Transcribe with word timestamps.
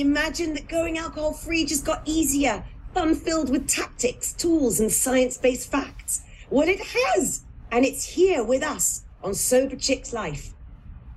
Imagine 0.00 0.54
that 0.54 0.66
going 0.66 0.98
alcohol 0.98 1.32
free 1.32 1.64
just 1.64 1.84
got 1.84 2.02
easier, 2.04 2.64
fun 2.92 3.14
filled 3.14 3.48
with 3.48 3.68
tactics, 3.68 4.32
tools, 4.32 4.80
and 4.80 4.90
science 4.90 5.38
based 5.38 5.70
facts. 5.70 6.22
Well, 6.50 6.66
it 6.66 6.80
has, 6.80 7.44
and 7.70 7.84
it's 7.84 8.04
here 8.04 8.42
with 8.42 8.64
us 8.64 9.04
on 9.22 9.34
Sober 9.34 9.76
Chicks 9.76 10.12
Life. 10.12 10.52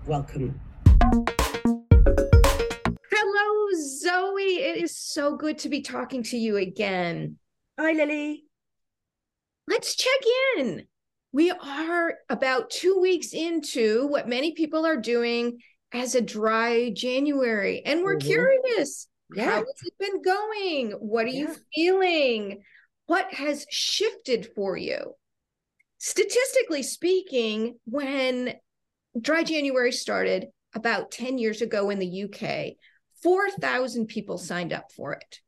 Welcome. 0.06 0.62
Hello, 3.12 3.68
Zoe. 3.82 4.44
It 4.44 4.84
is 4.84 4.96
so 4.96 5.36
good 5.36 5.58
to 5.58 5.70
be 5.70 5.82
talking 5.82 6.22
to 6.24 6.38
you 6.38 6.58
again. 6.58 7.38
Hi, 7.80 7.94
Lily. 7.94 8.44
Let's 9.68 9.96
check 9.96 10.22
in. 10.60 10.86
We 11.32 11.50
are 11.50 12.14
about 12.30 12.70
two 12.70 13.00
weeks 13.00 13.34
into 13.34 14.06
what 14.06 14.30
many 14.30 14.52
people 14.52 14.86
are 14.86 14.98
doing 14.98 15.62
as 15.94 16.16
a 16.16 16.22
dry 16.22 16.90
January, 16.92 17.82
and 17.86 18.04
we're 18.04 18.18
mm-hmm. 18.18 18.28
curious 18.28 19.08
yeah. 19.34 19.46
how 19.46 19.58
has 19.58 19.66
it 19.84 19.94
been 20.00 20.22
going? 20.22 20.92
What 20.92 21.26
are 21.26 21.30
yeah. 21.30 21.40
you 21.40 21.56
feeling? 21.74 22.62
What 23.08 23.34
has 23.34 23.66
shifted 23.70 24.48
for 24.56 24.78
you? 24.78 25.16
Statistically 25.98 26.84
speaking, 26.84 27.80
when 27.86 28.54
dry 29.20 29.44
January 29.44 29.92
started 29.92 30.46
about 30.76 31.12
10 31.12 31.38
years 31.38 31.62
ago 31.62 31.90
in 31.90 32.00
the 32.00 32.24
UK, 32.24 32.76
4,000 33.24 34.08
people 34.08 34.38
signed 34.38 34.72
up 34.74 34.92
for 34.92 35.14
it. 35.14 35.40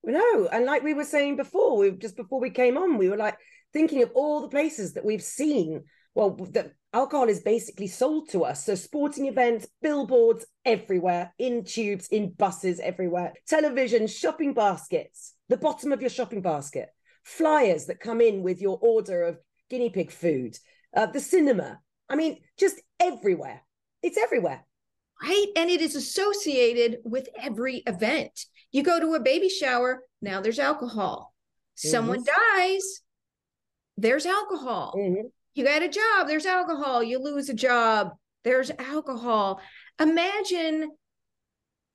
no. 0.05 0.49
And 0.53 0.66
like 0.66 0.83
we 0.83 0.93
were 0.93 1.05
saying 1.05 1.37
before 1.37 1.78
we 1.78 1.93
just 1.93 2.16
before 2.16 2.41
we 2.41 2.50
came 2.50 2.77
on 2.77 2.99
we 2.99 3.09
were 3.09 3.16
like 3.16 3.39
thinking 3.72 4.03
of 4.03 4.10
all 4.15 4.43
the 4.43 4.49
places 4.49 4.93
that 4.93 5.06
we've 5.06 5.22
seen 5.22 5.84
well 6.15 6.37
that 6.53 6.72
alcohol 6.97 7.29
is 7.29 7.41
basically 7.41 7.87
sold 7.87 8.31
to 8.31 8.43
us. 8.43 8.65
So 8.65 8.75
sporting 8.75 9.27
events 9.27 9.69
billboards 9.83 10.47
everywhere 10.65 11.34
in 11.39 11.65
tubes 11.65 12.09
in 12.09 12.33
buses 12.33 12.81
everywhere 12.81 13.34
television 13.47 14.07
shopping 14.07 14.55
baskets 14.55 15.34
the 15.49 15.57
bottom 15.57 15.93
of 15.93 16.01
your 16.01 16.11
shopping 16.11 16.43
basket 16.43 16.89
flyers 17.23 17.87
that 17.87 18.01
come 18.01 18.21
in 18.21 18.43
with 18.43 18.61
your 18.61 18.79
order 18.81 19.23
of 19.23 19.39
guinea 19.71 19.91
pig 19.91 20.11
food 20.11 20.57
uh, 20.97 21.07
the 21.07 21.21
cinema. 21.21 21.79
I 22.09 22.17
mean 22.17 22.39
just 22.59 22.81
everywhere. 22.99 23.61
It's 24.03 24.19
everywhere. 24.19 24.65
Right? 25.23 25.47
And 25.57 25.69
it 25.71 25.81
is 25.81 25.97
associated 25.97 26.99
with 27.05 27.28
every 27.41 27.77
event. 27.87 28.47
You 28.71 28.83
go 28.83 29.01
to 29.01 29.15
a 29.15 29.21
baby 29.21 29.49
shower 29.49 30.03
now 30.23 30.41
there's 30.41 30.59
alcohol. 30.59 31.34
Mm-hmm. 31.78 31.91
someone 31.91 32.25
dies 32.25 32.87
there's 33.99 34.27
alcohol. 34.27 34.95
Mm-hmm 34.97 35.27
you 35.56 35.65
got 35.65 35.83
a 35.83 35.89
job, 35.89 36.28
there's 36.28 36.47
alcohol. 36.47 37.03
You 37.03 37.19
lose 37.19 37.49
a 37.49 37.55
job, 37.55 38.12
there's 38.44 38.71
alcohol. 38.78 39.61
Imagine 40.00 40.91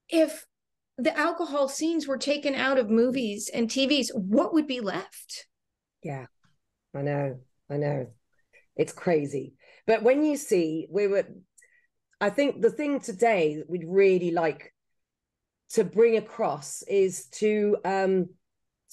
if 0.10 0.46
the 0.98 1.18
alcohol 1.18 1.68
scenes 1.68 2.08
were 2.08 2.18
taken 2.18 2.56
out 2.56 2.78
of 2.78 2.90
movies 2.90 3.50
and 3.54 3.70
TVs, 3.70 4.08
what 4.14 4.54
would 4.54 4.68
be 4.68 4.82
left? 4.82 5.48
Yeah, 6.04 6.26
I 6.96 7.02
know. 7.02 7.40
I 7.70 7.78
know. 7.78 8.08
It's 8.76 8.94
crazy. 8.94 9.54
But 9.88 10.04
when 10.04 10.24
you 10.24 10.38
see, 10.38 10.88
we 10.90 11.08
were, 11.08 11.26
I 12.20 12.30
think 12.30 12.62
the 12.62 12.72
thing 12.72 13.00
today 13.00 13.58
that 13.58 13.70
we'd 13.70 13.86
really 13.88 14.32
like 14.32 14.74
to 15.72 15.84
bring 15.84 16.18
across 16.18 16.84
is 16.84 17.28
to, 17.28 17.78
um, 17.86 18.30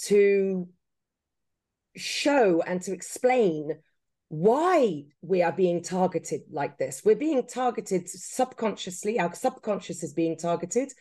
to 0.05 0.69
show 1.97 2.63
and 2.63 2.81
to 2.83 2.93
explain 2.93 3.73
why 4.29 5.05
we 5.23 5.43
are 5.43 5.53
being 5.53 5.83
targeted 5.83 6.43
like 6.51 6.77
this. 6.79 7.03
We're 7.05 7.17
being 7.17 7.47
targeted 7.47 8.09
subconsciously. 8.09 9.19
Our 9.19 9.35
subconscious 9.35 10.03
is 10.03 10.13
being 10.13 10.37
targeted 10.37 10.93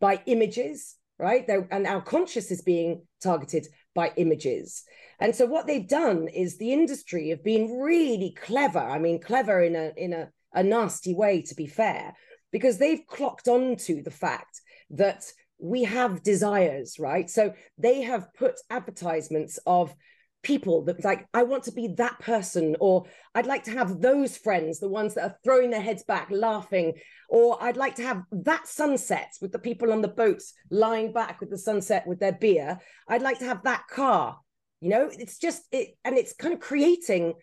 by 0.00 0.20
images, 0.26 0.96
right? 1.18 1.48
and 1.48 1.86
our 1.86 2.02
conscious 2.02 2.50
is 2.50 2.62
being 2.62 3.02
targeted 3.22 3.68
by 3.94 4.12
images. 4.16 4.82
And 5.20 5.34
so 5.34 5.46
what 5.46 5.66
they've 5.66 5.86
done 5.88 6.28
is 6.28 6.58
the 6.58 6.72
industry 6.72 7.28
have 7.30 7.44
been 7.44 7.78
really 7.78 8.36
clever. 8.36 8.80
I 8.80 8.98
mean, 8.98 9.20
clever 9.20 9.62
in 9.62 9.76
a 9.76 9.92
in 9.96 10.12
a, 10.12 10.30
a 10.52 10.62
nasty 10.62 11.14
way, 11.14 11.42
to 11.42 11.54
be 11.54 11.66
fair, 11.66 12.14
because 12.50 12.78
they've 12.78 13.06
clocked 13.06 13.46
onto 13.46 14.02
the 14.02 14.10
fact 14.10 14.60
that 14.90 15.24
we 15.58 15.84
have 15.84 16.24
desires, 16.24 16.98
right? 16.98 17.30
So 17.30 17.54
they 17.78 18.02
have 18.02 18.34
put 18.34 18.54
advertisements 18.68 19.58
of 19.64 19.94
people 20.44 20.84
that 20.84 21.02
like 21.04 21.26
i 21.34 21.42
want 21.42 21.64
to 21.64 21.72
be 21.72 21.88
that 21.96 22.18
person 22.20 22.76
or 22.78 23.04
i'd 23.34 23.46
like 23.46 23.64
to 23.64 23.70
have 23.72 24.00
those 24.00 24.36
friends 24.36 24.78
the 24.78 24.88
ones 24.88 25.14
that 25.14 25.24
are 25.24 25.36
throwing 25.42 25.70
their 25.70 25.80
heads 25.80 26.04
back 26.04 26.28
laughing 26.30 26.92
or 27.28 27.60
i'd 27.64 27.76
like 27.76 27.96
to 27.96 28.02
have 28.02 28.22
that 28.30 28.68
sunset 28.68 29.32
with 29.40 29.50
the 29.50 29.58
people 29.58 29.92
on 29.92 30.02
the 30.02 30.08
boats 30.08 30.54
lying 30.70 31.12
back 31.12 31.40
with 31.40 31.50
the 31.50 31.58
sunset 31.58 32.06
with 32.06 32.20
their 32.20 32.32
beer. 32.32 32.78
I'd 33.08 33.22
like 33.22 33.38
to 33.38 33.46
have 33.46 33.62
that 33.64 33.84
car 33.90 34.38
you 34.80 34.90
know? 34.90 35.08
It's 35.10 35.38
just 35.38 35.62
it 35.72 35.96
and 36.04 36.16
it's 36.18 36.34
kind 36.34 36.52
of 36.52 36.60
creating 36.60 37.34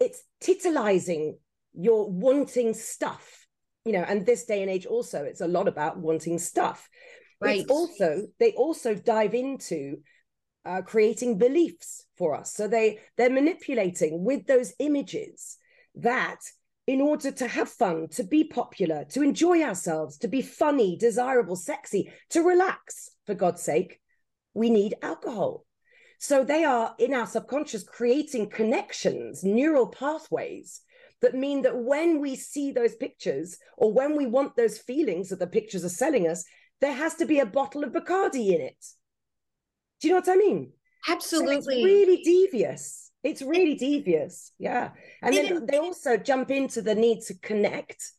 it's 0.00 0.22
titillizing 0.42 1.34
your 1.74 2.10
wanting 2.10 2.74
stuff 2.74 3.46
you 3.84 3.92
know? 3.92 4.04
And 4.06 4.26
this 4.26 4.44
day 4.44 4.62
and 4.62 4.70
age 4.70 4.86
also 4.86 5.24
it's 5.24 5.40
a 5.40 5.48
lot 5.48 5.68
about 5.68 5.98
wanting 5.98 6.38
stuff. 6.38 6.88
Right. 7.40 7.60
it's 7.60 7.70
also 7.70 8.26
they 8.38 8.52
also 8.52 8.94
dive 8.94 9.34
into 9.34 9.98
uh, 10.64 10.82
creating 10.82 11.38
beliefs 11.38 12.04
for 12.16 12.34
us. 12.34 12.52
So 12.52 12.68
they 12.68 12.98
they're 13.16 13.30
manipulating 13.30 14.24
with 14.24 14.46
those 14.46 14.72
images 14.78 15.56
that 15.96 16.40
in 16.86 17.00
order 17.00 17.30
to 17.30 17.46
have 17.46 17.68
fun, 17.68 18.08
to 18.08 18.24
be 18.24 18.44
popular, 18.44 19.04
to 19.10 19.22
enjoy 19.22 19.62
ourselves, 19.62 20.18
to 20.18 20.28
be 20.28 20.42
funny, 20.42 20.96
desirable, 20.96 21.54
sexy, 21.54 22.10
to 22.30 22.42
relax, 22.42 23.10
for 23.26 23.34
God's 23.34 23.62
sake, 23.62 24.00
we 24.54 24.70
need 24.70 24.94
alcohol. 25.02 25.64
So 26.18 26.42
they 26.42 26.64
are 26.64 26.94
in 26.98 27.14
our 27.14 27.26
subconscious 27.26 27.84
creating 27.84 28.50
connections, 28.50 29.44
neural 29.44 29.86
pathways 29.86 30.80
that 31.22 31.34
mean 31.34 31.62
that 31.62 31.76
when 31.76 32.20
we 32.20 32.34
see 32.34 32.72
those 32.72 32.94
pictures 32.94 33.58
or 33.76 33.92
when 33.92 34.16
we 34.16 34.26
want 34.26 34.56
those 34.56 34.78
feelings 34.78 35.28
that 35.28 35.38
the 35.38 35.46
pictures 35.46 35.84
are 35.84 35.90
selling 35.90 36.26
us, 36.26 36.44
there 36.80 36.92
has 36.92 37.14
to 37.16 37.26
be 37.26 37.38
a 37.38 37.46
bottle 37.46 37.84
of 37.84 37.92
Bacardi 37.92 38.48
in 38.48 38.60
it. 38.60 38.84
Do 40.00 40.08
you 40.08 40.14
know 40.14 40.20
what 40.20 40.28
I 40.28 40.36
mean? 40.36 40.72
Absolutely. 41.08 41.54
So 41.54 41.58
it's 41.58 41.84
really 41.84 42.22
devious. 42.22 43.10
It's 43.22 43.42
really 43.42 43.74
devious. 43.74 44.52
Yeah. 44.58 44.90
And 45.22 45.34
then 45.34 45.66
they 45.66 45.78
also 45.78 46.16
jump 46.16 46.50
into 46.50 46.80
the 46.80 46.94
need 46.94 47.20
to 47.22 47.34
connect. 47.34 48.12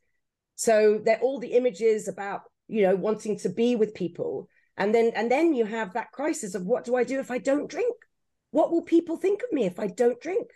So 0.55 1.01
they're 1.03 1.19
all 1.19 1.39
the 1.39 1.53
images 1.53 2.07
about, 2.07 2.41
you 2.67 2.83
know, 2.83 2.95
wanting 2.95 3.37
to 3.39 3.49
be 3.49 3.75
with 3.75 3.95
people. 3.95 4.47
And 4.77 4.93
then 4.93 5.11
and 5.15 5.31
then 5.31 5.53
you 5.53 5.65
have 5.65 5.93
that 5.93 6.11
crisis 6.11 6.55
of 6.55 6.65
what 6.65 6.83
do 6.83 6.95
I 6.95 7.03
do 7.03 7.19
if 7.19 7.31
I 7.31 7.39
don't 7.39 7.69
drink? 7.69 7.95
What 8.51 8.71
will 8.71 8.83
people 8.83 9.17
think 9.17 9.41
of 9.43 9.51
me 9.51 9.65
if 9.65 9.79
I 9.79 9.87
don't 9.87 10.21
drink? 10.21 10.47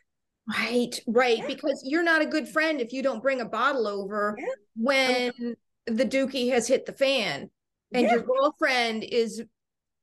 Right, 0.48 1.00
right. 1.08 1.40
Yeah. 1.40 1.48
Because 1.48 1.82
you're 1.84 2.04
not 2.04 2.22
a 2.22 2.28
good 2.28 2.48
friend 2.48 2.80
if 2.80 2.94
you 2.94 3.02
don't 3.02 3.24
bring 3.24 3.42
a 3.42 3.46
bottle 3.46 3.88
over 3.88 4.36
yeah. 4.38 4.46
when 4.76 5.56
the 5.88 6.06
dookie 6.06 6.52
has 6.52 6.68
hit 6.68 6.86
the 6.86 6.94
fan 6.94 7.50
and 7.92 8.04
yeah. 8.04 8.14
your 8.14 8.22
girlfriend 8.22 9.04
is 9.04 9.44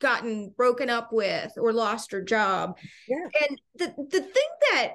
gotten 0.02 0.52
broken 0.56 0.90
up 0.90 1.12
with 1.12 1.52
or 1.56 1.72
lost 1.72 2.12
her 2.12 2.20
job. 2.20 2.76
Yeah. 3.08 3.28
And 3.49 3.60
the, 3.76 3.87
the 4.10 4.20
thing 4.20 4.49
that 4.72 4.94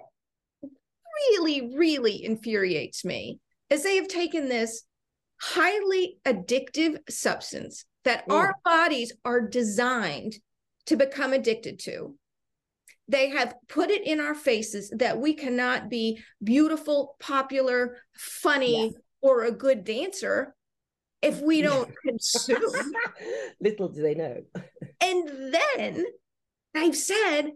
really, 1.32 1.74
really 1.76 2.24
infuriates 2.24 3.04
me 3.04 3.40
is 3.70 3.82
they 3.82 3.96
have 3.96 4.10
taken 4.10 4.50
this 4.50 4.84
highly 5.42 6.20
addictive 6.26 6.98
substance 7.10 7.86
that 8.04 8.28
mm. 8.28 8.34
our 8.34 8.56
bodies 8.64 9.14
are 9.26 9.42
designed 9.42 10.36
to 10.86 10.96
become 10.96 11.34
addicted 11.34 11.80
to. 11.80 12.16
They 13.08 13.30
have 13.30 13.56
put 13.70 13.90
it 13.90 14.06
in 14.06 14.20
our 14.20 14.36
faces 14.36 14.92
that 14.98 15.18
we 15.18 15.34
cannot 15.34 15.90
be 15.90 16.22
beautiful, 16.44 17.16
popular, 17.20 17.98
funny, 18.14 18.94
or 19.22 19.46
a 19.46 19.52
good 19.52 19.86
dancer 19.86 20.54
if 21.28 21.42
we 21.42 21.62
don't 21.70 21.94
consume. 22.06 22.62
Little 23.62 23.90
do 23.90 24.02
they 24.02 24.16
know. 24.16 24.42
and 25.02 25.54
then 25.54 26.06
I've 26.76 26.96
said, 26.96 27.52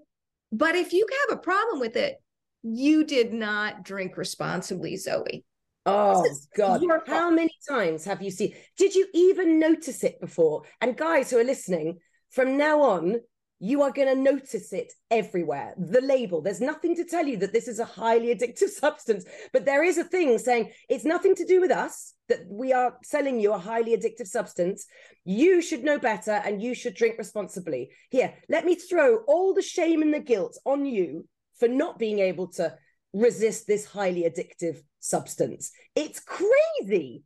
but 0.51 0.75
if 0.75 0.93
you 0.93 1.05
have 1.27 1.37
a 1.37 1.41
problem 1.41 1.79
with 1.79 1.95
it, 1.95 2.17
you 2.63 3.03
did 3.03 3.33
not 3.33 3.83
drink 3.83 4.17
responsibly, 4.17 4.95
Zoe. 4.97 5.43
Oh 5.87 6.23
God! 6.55 6.83
How 7.07 7.31
many 7.31 7.55
times 7.67 8.05
have 8.05 8.21
you 8.21 8.29
seen? 8.29 8.53
Did 8.77 8.93
you 8.93 9.07
even 9.15 9.57
notice 9.57 10.03
it 10.03 10.21
before? 10.21 10.61
And 10.79 10.95
guys 10.95 11.31
who 11.31 11.39
are 11.39 11.43
listening, 11.43 11.97
from 12.29 12.55
now 12.55 12.81
on, 12.81 13.15
you 13.63 13.83
are 13.83 13.91
going 13.91 14.07
to 14.07 14.19
notice 14.19 14.73
it 14.73 14.91
everywhere. 15.11 15.75
The 15.77 16.01
label, 16.01 16.41
there's 16.41 16.59
nothing 16.59 16.95
to 16.95 17.05
tell 17.05 17.27
you 17.27 17.37
that 17.37 17.53
this 17.53 17.67
is 17.67 17.77
a 17.77 17.85
highly 17.85 18.33
addictive 18.35 18.69
substance, 18.85 19.23
but 19.53 19.65
there 19.65 19.83
is 19.83 19.99
a 19.99 20.03
thing 20.03 20.35
saying 20.39 20.71
it's 20.89 21.05
nothing 21.05 21.35
to 21.35 21.45
do 21.45 21.61
with 21.61 21.69
us 21.69 22.15
that 22.27 22.39
we 22.49 22.73
are 22.73 22.97
selling 23.03 23.39
you 23.39 23.53
a 23.53 23.59
highly 23.59 23.95
addictive 23.95 24.25
substance. 24.25 24.87
You 25.25 25.61
should 25.61 25.83
know 25.83 25.99
better 25.99 26.31
and 26.31 26.59
you 26.59 26.73
should 26.73 26.95
drink 26.95 27.19
responsibly. 27.19 27.91
Here, 28.09 28.33
let 28.49 28.65
me 28.65 28.73
throw 28.73 29.17
all 29.27 29.53
the 29.53 29.61
shame 29.61 30.01
and 30.01 30.13
the 30.13 30.19
guilt 30.19 30.57
on 30.65 30.85
you 30.85 31.27
for 31.59 31.67
not 31.67 31.99
being 31.99 32.17
able 32.17 32.47
to 32.53 32.73
resist 33.13 33.67
this 33.67 33.85
highly 33.85 34.23
addictive 34.23 34.81
substance. 34.99 35.71
It's 35.95 36.19
crazy. 36.19 37.23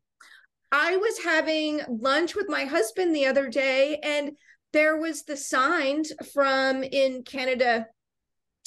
I 0.70 0.98
was 0.98 1.24
having 1.24 1.80
lunch 1.88 2.36
with 2.36 2.50
my 2.50 2.66
husband 2.66 3.16
the 3.16 3.28
other 3.28 3.48
day 3.48 4.00
and 4.04 4.32
there 4.75 4.98
was 4.98 5.24
the 5.24 5.38
signs 5.38 6.12
from 6.33 6.83
in 6.83 7.24
Canada 7.24 7.88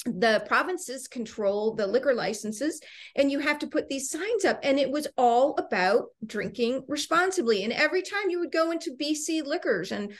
the 0.05 0.43
provinces 0.47 1.07
control 1.07 1.75
the 1.75 1.85
liquor 1.85 2.15
licenses 2.15 2.81
and 3.15 3.29
you 3.31 3.37
have 3.37 3.59
to 3.59 3.67
put 3.67 3.87
these 3.87 4.09
signs 4.09 4.43
up 4.43 4.59
and 4.63 4.79
it 4.79 4.89
was 4.89 5.07
all 5.17 5.55
about 5.57 6.05
drinking 6.25 6.83
responsibly. 6.87 7.63
And 7.63 7.71
every 7.71 8.01
time 8.01 8.29
you 8.29 8.39
would 8.39 8.51
go 8.51 8.71
into 8.71 8.97
BC 8.99 9.43
liquors 9.45 9.91
and 9.91 10.11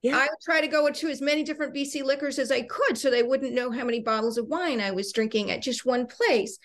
yeah. 0.00 0.16
I 0.16 0.22
would 0.22 0.40
try 0.42 0.62
to 0.62 0.68
go 0.68 0.86
into 0.86 1.08
as 1.08 1.20
many 1.20 1.42
different 1.42 1.74
BC 1.74 2.02
liquors 2.02 2.38
as 2.38 2.50
I 2.50 2.62
could 2.62 2.96
so 2.96 3.10
they 3.10 3.22
wouldn't 3.22 3.52
know 3.52 3.70
how 3.70 3.84
many 3.84 4.00
bottles 4.00 4.38
of 4.38 4.46
wine 4.46 4.80
I 4.80 4.92
was 4.92 5.12
drinking 5.12 5.50
at 5.50 5.60
just 5.60 5.84
one 5.84 6.06
place. 6.06 6.58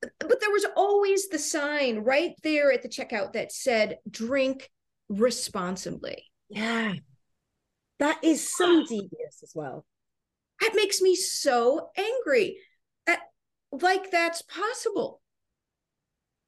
But 0.00 0.40
there 0.40 0.50
was 0.50 0.66
always 0.76 1.28
the 1.28 1.40
sign 1.40 2.00
right 2.00 2.34
there 2.44 2.70
at 2.70 2.82
the 2.82 2.88
checkout 2.88 3.32
that 3.32 3.50
said 3.50 3.98
drink 4.08 4.70
responsibly. 5.08 6.30
Yeah 6.50 6.92
that 7.98 8.18
is 8.22 8.56
so 8.56 8.84
devious 8.86 9.42
as 9.42 9.52
well. 9.54 9.84
That 10.60 10.72
makes 10.74 11.00
me 11.00 11.14
so 11.14 11.90
angry. 11.96 12.58
That, 13.06 13.20
like 13.72 14.10
that's 14.10 14.42
possible. 14.42 15.20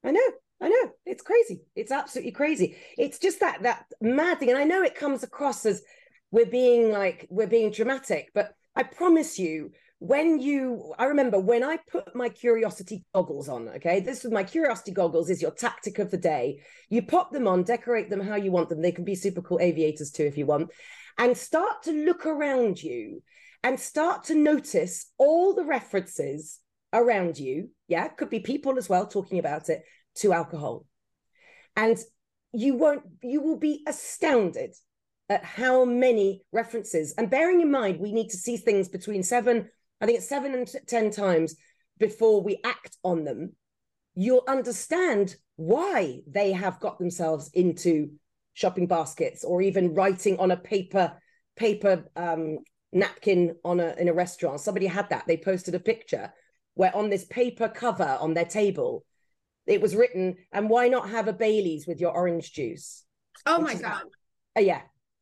I 0.03 0.11
know. 0.11 0.31
I 0.61 0.69
know. 0.69 0.91
It's 1.05 1.21
crazy. 1.21 1.61
It's 1.75 1.91
absolutely 1.91 2.31
crazy. 2.31 2.77
It's 2.97 3.19
just 3.19 3.41
that 3.41 3.63
that 3.63 3.85
mad 4.01 4.39
thing. 4.39 4.49
And 4.49 4.57
I 4.57 4.63
know 4.63 4.81
it 4.81 4.95
comes 4.95 5.23
across 5.23 5.65
as 5.65 5.81
we're 6.31 6.45
being 6.45 6.91
like 6.91 7.27
we're 7.29 7.47
being 7.47 7.71
dramatic, 7.71 8.31
but 8.33 8.53
I 8.75 8.83
promise 8.83 9.39
you, 9.39 9.71
when 9.99 10.39
you 10.39 10.93
i 10.99 11.05
remember 11.05 11.39
when 11.39 11.63
i 11.63 11.77
put 11.89 12.15
my 12.15 12.29
curiosity 12.29 13.03
goggles 13.15 13.49
on 13.49 13.67
okay 13.67 13.99
this 13.99 14.23
is 14.23 14.31
my 14.31 14.43
curiosity 14.43 14.91
goggles 14.91 15.29
is 15.29 15.41
your 15.41 15.51
tactic 15.51 15.97
of 15.97 16.11
the 16.11 16.17
day 16.17 16.59
you 16.89 17.01
pop 17.01 17.31
them 17.31 17.47
on 17.47 17.63
decorate 17.63 18.09
them 18.09 18.21
how 18.21 18.35
you 18.35 18.51
want 18.51 18.69
them 18.69 18.81
they 18.81 18.91
can 18.91 19.03
be 19.03 19.15
super 19.15 19.41
cool 19.41 19.59
aviators 19.59 20.11
too 20.11 20.23
if 20.23 20.37
you 20.37 20.45
want 20.45 20.69
and 21.17 21.37
start 21.37 21.83
to 21.83 21.91
look 21.91 22.25
around 22.25 22.81
you 22.81 23.23
and 23.63 23.79
start 23.79 24.25
to 24.25 24.35
notice 24.35 25.11
all 25.17 25.53
the 25.53 25.65
references 25.65 26.59
around 26.93 27.37
you. 27.37 27.69
Yeah, 27.87 28.07
could 28.07 28.29
be 28.29 28.39
people 28.39 28.77
as 28.77 28.87
well 28.87 29.07
talking 29.07 29.39
about 29.39 29.69
it 29.69 29.83
to 30.15 30.33
alcohol. 30.33 30.85
And 31.75 31.97
you 32.53 32.75
won't, 32.75 33.03
you 33.21 33.41
will 33.41 33.57
be 33.57 33.83
astounded 33.87 34.75
at 35.29 35.43
how 35.43 35.85
many 35.85 36.43
references. 36.51 37.13
And 37.17 37.29
bearing 37.29 37.61
in 37.61 37.71
mind, 37.71 37.99
we 37.99 38.13
need 38.13 38.29
to 38.29 38.37
see 38.37 38.57
things 38.57 38.87
between 38.87 39.23
seven, 39.23 39.69
I 39.99 40.05
think 40.05 40.19
it's 40.19 40.29
seven 40.29 40.53
and 40.53 40.75
10 40.87 41.11
times 41.11 41.55
before 41.99 42.41
we 42.41 42.59
act 42.63 42.97
on 43.03 43.23
them. 43.23 43.53
You'll 44.15 44.43
understand 44.47 45.35
why 45.57 46.21
they 46.27 46.53
have 46.53 46.79
got 46.79 46.97
themselves 46.97 47.49
into 47.53 48.11
shopping 48.57 48.87
baskets 48.87 49.43
or 49.43 49.61
even 49.61 49.93
writing 49.93 50.39
on 50.39 50.49
a 50.49 50.57
paper 50.57 51.13
paper 51.55 52.03
um, 52.15 52.57
napkin 52.91 53.55
on 53.63 53.79
a 53.79 53.93
in 53.99 54.09
a 54.09 54.13
restaurant. 54.13 54.59
Somebody 54.59 54.87
had 54.87 55.09
that. 55.11 55.25
They 55.27 55.37
posted 55.37 55.75
a 55.75 55.79
picture 55.79 56.33
where 56.73 56.95
on 56.95 57.11
this 57.11 57.23
paper 57.25 57.69
cover 57.69 58.17
on 58.19 58.33
their 58.33 58.45
table, 58.45 59.05
it 59.67 59.79
was 59.79 59.95
written, 59.95 60.37
"And 60.51 60.71
why 60.71 60.87
not 60.87 61.11
have 61.11 61.27
a 61.27 61.33
Bailey's 61.33 61.85
with 61.85 62.01
your 62.01 62.11
orange 62.11 62.51
juice?" 62.51 63.03
Oh 63.45 63.61
my 63.61 63.75
god! 63.75 64.05
Uh, 64.57 64.61
yeah, 64.61 64.81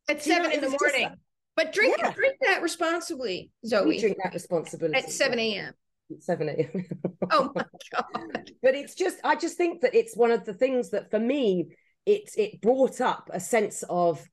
at 0.09 0.23
seven 0.23 0.51
you 0.51 0.61
know, 0.61 0.65
in 0.65 0.71
the 0.71 0.77
morning. 0.79 1.09
But 1.57 1.73
drink 1.73 1.97
yeah. 1.99 2.13
drink 2.13 2.37
that 2.41 2.61
responsibly, 2.61 3.51
Zoe. 3.65 3.85
We 3.85 3.99
drink 3.99 4.17
that 4.23 4.33
responsibly 4.33 4.93
at 4.93 5.11
seven 5.11 5.39
a.m. 5.39 5.73
7 6.19 6.47
a.m. 6.47 6.85
oh 7.31 7.51
my 7.53 7.65
god! 7.91 8.51
But 8.61 8.75
it's 8.75 8.93
just, 8.93 9.17
I 9.23 9.35
just 9.35 9.57
think 9.57 9.81
that 9.81 9.95
it's 9.95 10.15
one 10.15 10.31
of 10.31 10.45
the 10.45 10.53
things 10.53 10.91
that 10.91 11.09
for 11.09 11.19
me 11.19 11.69
it 12.05 12.29
it 12.37 12.61
brought 12.61 13.01
up 13.01 13.29
a 13.33 13.39
sense 13.39 13.83
of 13.89 14.23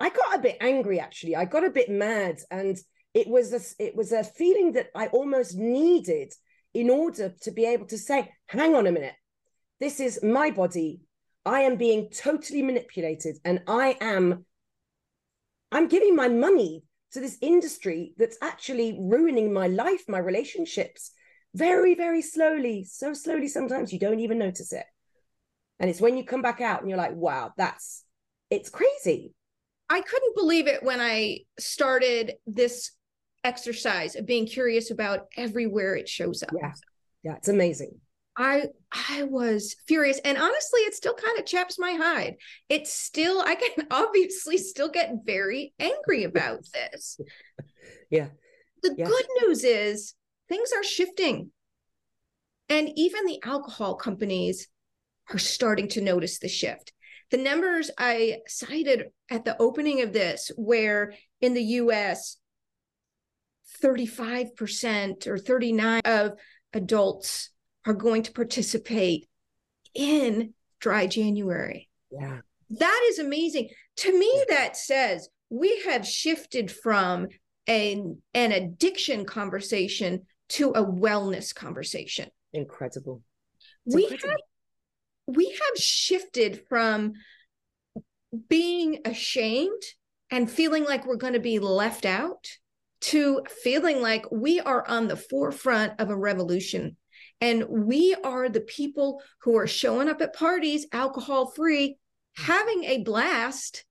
I 0.00 0.10
got 0.10 0.36
a 0.36 0.40
bit 0.40 0.56
angry 0.60 1.00
actually. 1.00 1.36
I 1.36 1.44
got 1.44 1.64
a 1.64 1.70
bit 1.70 1.90
mad 1.90 2.38
and 2.50 2.78
it 3.14 3.28
was 3.28 3.52
a 3.52 3.82
it 3.82 3.96
was 3.96 4.12
a 4.12 4.24
feeling 4.24 4.72
that 4.72 4.88
I 4.94 5.08
almost 5.08 5.56
needed 5.56 6.32
in 6.74 6.90
order 6.90 7.34
to 7.42 7.50
be 7.50 7.64
able 7.64 7.86
to 7.86 7.98
say, 7.98 8.32
hang 8.46 8.74
on 8.74 8.86
a 8.86 8.92
minute. 8.92 9.14
This 9.80 10.00
is 10.00 10.22
my 10.22 10.50
body. 10.50 11.00
I 11.44 11.60
am 11.60 11.76
being 11.76 12.10
totally 12.10 12.62
manipulated 12.62 13.38
and 13.44 13.62
I 13.66 13.96
am 14.00 14.44
I'm 15.72 15.88
giving 15.88 16.14
my 16.14 16.28
money 16.28 16.84
to 17.12 17.20
this 17.20 17.38
industry 17.40 18.14
that's 18.18 18.38
actually 18.42 18.98
ruining 19.00 19.52
my 19.52 19.66
life, 19.66 20.04
my 20.08 20.18
relationships 20.18 21.12
very 21.54 21.94
very 21.94 22.22
slowly, 22.22 22.84
so 22.84 23.14
slowly 23.14 23.48
sometimes 23.48 23.92
you 23.92 23.98
don't 23.98 24.20
even 24.20 24.38
notice 24.38 24.72
it. 24.72 24.84
And 25.80 25.88
it's 25.88 26.00
when 26.00 26.16
you 26.16 26.24
come 26.24 26.42
back 26.42 26.60
out 26.60 26.80
and 26.80 26.88
you're 26.88 26.98
like, 26.98 27.14
wow, 27.14 27.52
that's 27.56 28.04
it's 28.50 28.70
crazy. 28.70 29.32
I 29.90 30.00
couldn't 30.00 30.36
believe 30.36 30.66
it 30.66 30.82
when 30.82 31.00
I 31.00 31.40
started 31.58 32.34
this 32.46 32.92
exercise 33.44 34.16
of 34.16 34.26
being 34.26 34.46
curious 34.46 34.90
about 34.90 35.26
everywhere 35.36 35.96
it 35.96 36.08
shows 36.08 36.42
up. 36.42 36.50
Yeah. 36.60 36.72
Yeah, 37.22 37.34
it's 37.36 37.48
amazing. 37.48 38.00
I 38.36 38.66
I 38.92 39.24
was 39.24 39.74
furious 39.88 40.20
and 40.24 40.38
honestly 40.38 40.80
it 40.82 40.94
still 40.94 41.14
kind 41.14 41.38
of 41.38 41.46
chaps 41.46 41.78
my 41.78 41.92
hide. 41.92 42.36
It's 42.68 42.92
still 42.92 43.40
I 43.40 43.56
can 43.56 43.86
obviously 43.90 44.58
still 44.58 44.88
get 44.88 45.12
very 45.24 45.74
angry 45.78 46.24
about 46.24 46.64
this. 46.72 47.20
yeah. 48.10 48.28
The 48.82 48.94
yeah. 48.96 49.06
good 49.06 49.26
news 49.42 49.64
is 49.64 50.14
things 50.48 50.70
are 50.74 50.84
shifting. 50.84 51.50
And 52.68 52.90
even 52.96 53.24
the 53.24 53.42
alcohol 53.44 53.96
companies 53.96 54.68
are 55.32 55.38
starting 55.38 55.88
to 55.88 56.00
notice 56.00 56.38
the 56.38 56.48
shift. 56.48 56.92
The 57.30 57.36
numbers 57.36 57.90
I 57.98 58.38
cited 58.46 59.08
at 59.30 59.44
the 59.44 59.56
opening 59.60 60.00
of 60.02 60.12
this, 60.12 60.50
where 60.56 61.14
in 61.40 61.54
the 61.54 61.62
US, 61.62 62.38
35% 63.82 65.26
or 65.26 65.38
39 65.38 66.00
of 66.04 66.32
adults 66.72 67.50
are 67.84 67.94
going 67.94 68.22
to 68.22 68.32
participate 68.32 69.28
in 69.94 70.54
dry 70.80 71.06
January. 71.06 71.88
Yeah. 72.10 72.40
That 72.70 73.06
is 73.10 73.18
amazing. 73.18 73.70
To 73.96 74.18
me, 74.18 74.44
that 74.48 74.76
says 74.76 75.28
we 75.50 75.82
have 75.86 76.06
shifted 76.06 76.70
from 76.70 77.28
an, 77.66 78.22
an 78.34 78.52
addiction 78.52 79.24
conversation 79.24 80.26
to 80.50 80.70
a 80.70 80.84
wellness 80.84 81.54
conversation. 81.54 82.30
Incredible. 82.52 83.22
It's 83.86 83.94
we 83.94 84.04
incredible. 84.04 84.30
have 84.30 84.38
we 85.28 85.46
have 85.50 85.82
shifted 85.82 86.64
from 86.68 87.12
being 88.48 89.00
ashamed 89.04 89.82
and 90.30 90.50
feeling 90.50 90.84
like 90.84 91.06
we're 91.06 91.16
going 91.16 91.34
to 91.34 91.38
be 91.38 91.58
left 91.58 92.04
out 92.04 92.48
to 93.00 93.42
feeling 93.62 94.02
like 94.02 94.30
we 94.32 94.58
are 94.58 94.86
on 94.88 95.06
the 95.06 95.16
forefront 95.16 95.92
of 96.00 96.10
a 96.10 96.16
revolution 96.16 96.96
And 97.40 97.64
we 97.68 98.14
are 98.24 98.48
the 98.48 98.60
people 98.60 99.22
who 99.42 99.56
are 99.56 99.66
showing 99.66 100.08
up 100.08 100.20
at 100.20 100.34
parties, 100.34 100.86
alcohol 100.92 101.46
free, 101.46 101.98
having 102.36 102.84
a 102.84 103.02
blast, 103.02 103.84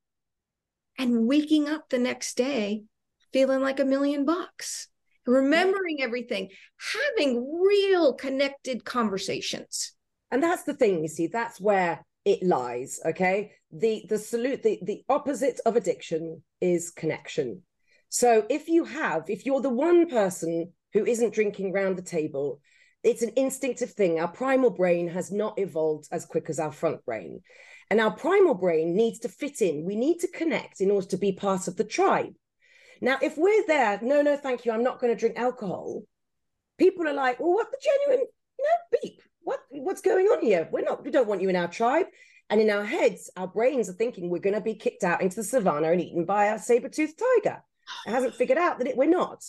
and 0.98 1.28
waking 1.28 1.70
up 1.70 1.90
the 1.90 2.00
next 2.00 2.36
day 2.36 2.84
feeling 3.32 3.62
like 3.62 3.80
a 3.80 3.86
million 3.86 4.26
bucks, 4.26 4.88
remembering 5.26 6.02
everything, 6.02 6.50
having 6.94 7.62
real 7.62 8.14
connected 8.14 8.84
conversations. 8.84 9.94
And 10.32 10.44
that's 10.44 10.64
the 10.64 10.74
thing, 10.74 11.02
you 11.02 11.08
see, 11.08 11.28
that's 11.28 11.60
where 11.60 12.06
it 12.26 12.44
lies. 12.44 13.00
Okay. 13.06 13.54
The 13.72 14.06
the 14.10 14.18
salute, 14.18 14.64
the, 14.64 14.80
the 14.84 15.04
opposite 15.08 15.60
of 15.66 15.76
addiction 15.76 16.44
is 16.62 16.92
connection. 16.92 17.64
So 18.10 18.46
if 18.50 18.68
you 18.68 18.86
have, 18.86 19.30
if 19.30 19.46
you're 19.46 19.62
the 19.62 19.70
one 19.70 20.10
person 20.10 20.74
who 20.94 21.06
isn't 21.06 21.34
drinking 21.34 21.74
round 21.74 21.98
the 21.98 22.02
table, 22.02 22.62
it's 23.04 23.22
an 23.22 23.32
instinctive 23.36 23.92
thing. 23.92 24.20
Our 24.20 24.28
primal 24.28 24.70
brain 24.70 25.08
has 25.10 25.32
not 25.32 25.60
evolved 25.60 26.08
as 26.12 26.26
quick 26.26 26.50
as 26.50 26.60
our 26.60 26.72
front 26.72 27.06
brain. 27.06 27.42
And 27.90 28.02
our 28.02 28.12
primal 28.12 28.54
brain 28.54 28.96
needs 28.96 29.20
to 29.20 29.30
fit 29.30 29.62
in. 29.62 29.86
We 29.86 29.96
need 29.96 30.20
to 30.20 30.28
connect 30.28 30.82
in 30.82 30.92
order 30.92 31.08
to 31.08 31.18
be 31.18 31.32
part 31.32 31.68
of 31.68 31.78
the 31.78 31.86
tribe. 31.86 32.34
Now, 33.00 33.18
if 33.22 33.38
we're 33.38 33.66
there, 33.68 34.00
no, 34.02 34.22
no, 34.22 34.36
thank 34.36 34.66
you, 34.66 34.72
I'm 34.72 34.84
not 34.84 35.00
going 35.00 35.14
to 35.14 35.20
drink 35.20 35.38
alcohol. 35.38 36.04
People 36.78 37.08
are 37.08 37.14
like, 37.14 37.40
well, 37.40 37.54
what 37.54 37.72
the 37.72 37.78
genuine, 37.82 38.26
no, 38.60 39.00
beep. 39.02 39.22
What, 39.48 39.62
what's 39.70 40.02
going 40.02 40.26
on 40.26 40.42
here? 40.42 40.68
We're 40.74 40.84
not, 40.84 41.06
we 41.06 41.10
don't 41.10 41.30
want 41.30 41.42
you 41.42 41.48
in 41.48 41.56
our 41.56 41.70
tribe. 41.70 42.08
And 42.50 42.60
in 42.60 42.70
our 42.70 42.84
heads, 42.84 43.32
our 43.38 43.48
brains 43.48 43.90
are 43.90 43.94
thinking 43.94 44.30
we're 44.30 44.40
going 44.40 44.56
to 44.56 44.60
be 44.60 44.76
kicked 44.76 45.06
out 45.06 45.22
into 45.22 45.38
the 45.38 45.44
savannah 45.46 45.90
and 45.90 46.02
eaten 46.02 46.26
by 46.26 46.48
a 46.48 46.60
saber-toothed 46.60 47.18
tiger. 47.18 47.64
It 48.06 48.12
hasn't 48.12 48.36
figured 48.36 48.58
out 48.58 48.78
that 48.80 48.90
it, 48.90 48.98
we're 48.98 49.10
not. 49.10 49.46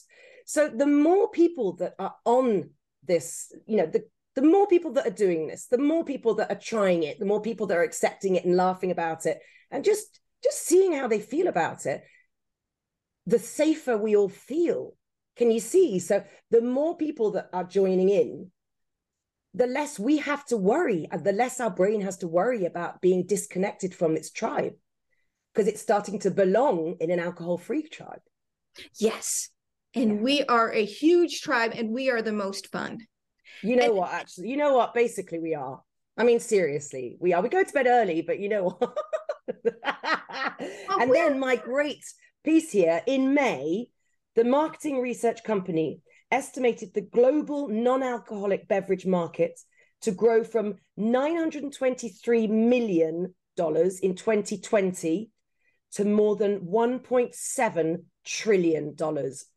So 0.46 0.68
the 0.68 0.86
more 0.86 1.28
people 1.32 1.72
that 1.78 1.94
are 1.98 2.14
on 2.24 2.70
this, 3.08 3.52
you 3.66 3.76
know, 3.76 3.86
the 3.86 4.04
the 4.36 4.42
more 4.42 4.68
people 4.68 4.92
that 4.92 5.06
are 5.08 5.10
doing 5.10 5.48
this, 5.48 5.66
the 5.66 5.78
more 5.78 6.04
people 6.04 6.34
that 6.36 6.52
are 6.52 6.60
trying 6.60 7.02
it, 7.02 7.18
the 7.18 7.26
more 7.26 7.42
people 7.42 7.66
that 7.66 7.76
are 7.76 7.82
accepting 7.82 8.36
it 8.36 8.44
and 8.44 8.56
laughing 8.56 8.92
about 8.92 9.26
it, 9.26 9.40
and 9.72 9.84
just 9.84 10.20
just 10.44 10.64
seeing 10.64 10.92
how 10.92 11.08
they 11.08 11.18
feel 11.18 11.48
about 11.48 11.86
it, 11.86 12.04
the 13.26 13.40
safer 13.40 13.98
we 13.98 14.14
all 14.14 14.28
feel. 14.28 14.94
Can 15.34 15.50
you 15.50 15.58
see? 15.58 15.98
So 15.98 16.22
the 16.52 16.62
more 16.62 16.96
people 16.96 17.32
that 17.32 17.48
are 17.52 17.64
joining 17.64 18.10
in, 18.10 18.52
the 19.54 19.66
less 19.66 19.98
we 19.98 20.18
have 20.18 20.44
to 20.46 20.56
worry, 20.56 21.08
and 21.10 21.24
the 21.24 21.32
less 21.32 21.60
our 21.60 21.70
brain 21.70 22.00
has 22.02 22.18
to 22.18 22.28
worry 22.28 22.64
about 22.64 23.00
being 23.00 23.26
disconnected 23.26 23.94
from 23.94 24.16
its 24.16 24.30
tribe 24.30 24.74
because 25.52 25.66
it's 25.66 25.80
starting 25.80 26.18
to 26.20 26.30
belong 26.30 26.96
in 27.00 27.10
an 27.10 27.18
alcohol-free 27.18 27.88
tribe. 27.88 28.20
Yes. 28.98 29.48
And 29.94 30.16
yeah. 30.16 30.22
we 30.22 30.42
are 30.44 30.70
a 30.72 30.84
huge 30.84 31.40
tribe 31.40 31.72
and 31.74 31.90
we 31.90 32.10
are 32.10 32.22
the 32.22 32.32
most 32.32 32.68
fun. 32.68 32.98
You 33.62 33.76
know 33.76 33.86
and- 33.86 33.94
what, 33.94 34.12
actually, 34.12 34.48
you 34.48 34.56
know 34.56 34.74
what? 34.74 34.94
Basically, 34.94 35.38
we 35.38 35.54
are. 35.54 35.80
I 36.16 36.24
mean, 36.24 36.40
seriously, 36.40 37.16
we 37.20 37.32
are. 37.32 37.42
We 37.42 37.48
go 37.48 37.62
to 37.62 37.72
bed 37.72 37.86
early, 37.86 38.22
but 38.22 38.40
you 38.40 38.48
know 38.48 38.70
what? 38.70 38.98
and 41.00 41.12
then 41.12 41.38
my 41.38 41.56
great 41.56 42.04
piece 42.44 42.72
here 42.72 43.02
in 43.06 43.34
May, 43.34 43.88
the 44.34 44.44
marketing 44.44 45.00
research 45.00 45.44
company 45.44 46.00
estimated 46.30 46.94
the 46.94 47.00
global 47.00 47.68
non 47.68 48.02
alcoholic 48.02 48.68
beverage 48.68 49.06
market 49.06 49.58
to 50.02 50.12
grow 50.12 50.44
from 50.44 50.76
$923 50.98 52.48
million 52.48 53.34
in 53.56 54.14
2020 54.14 55.30
to 55.92 56.04
more 56.04 56.36
than 56.36 56.60
$1.7 56.60 58.02
trillion 58.24 58.94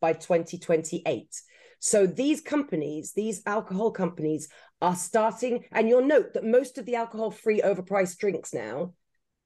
by 0.00 0.12
2028. 0.12 1.42
So 1.78 2.06
these 2.06 2.40
companies, 2.40 3.12
these 3.12 3.42
alcohol 3.44 3.90
companies, 3.90 4.48
are 4.80 4.96
starting, 4.96 5.64
and 5.72 5.88
you'll 5.88 6.06
note 6.06 6.34
that 6.34 6.44
most 6.44 6.78
of 6.78 6.86
the 6.86 6.96
alcohol-free 6.96 7.60
overpriced 7.60 8.18
drinks 8.18 8.54
now 8.54 8.94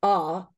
are 0.03 0.49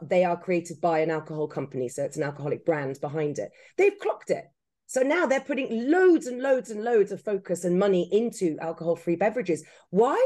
they 0.00 0.24
are 0.24 0.40
created 0.40 0.80
by 0.80 1.00
an 1.00 1.10
alcohol 1.10 1.46
company, 1.46 1.88
so 1.88 2.02
it's 2.02 2.16
an 2.16 2.22
alcoholic 2.22 2.64
brand 2.64 2.98
behind 3.00 3.38
it. 3.38 3.50
They've 3.76 3.98
clocked 3.98 4.30
it. 4.30 4.46
So 4.92 5.00
now 5.00 5.24
they're 5.24 5.40
putting 5.40 5.90
loads 5.90 6.26
and 6.26 6.42
loads 6.42 6.68
and 6.70 6.84
loads 6.84 7.12
of 7.12 7.24
focus 7.24 7.64
and 7.64 7.78
money 7.78 8.10
into 8.12 8.58
alcohol-free 8.60 9.16
beverages. 9.16 9.64
Why? 9.88 10.22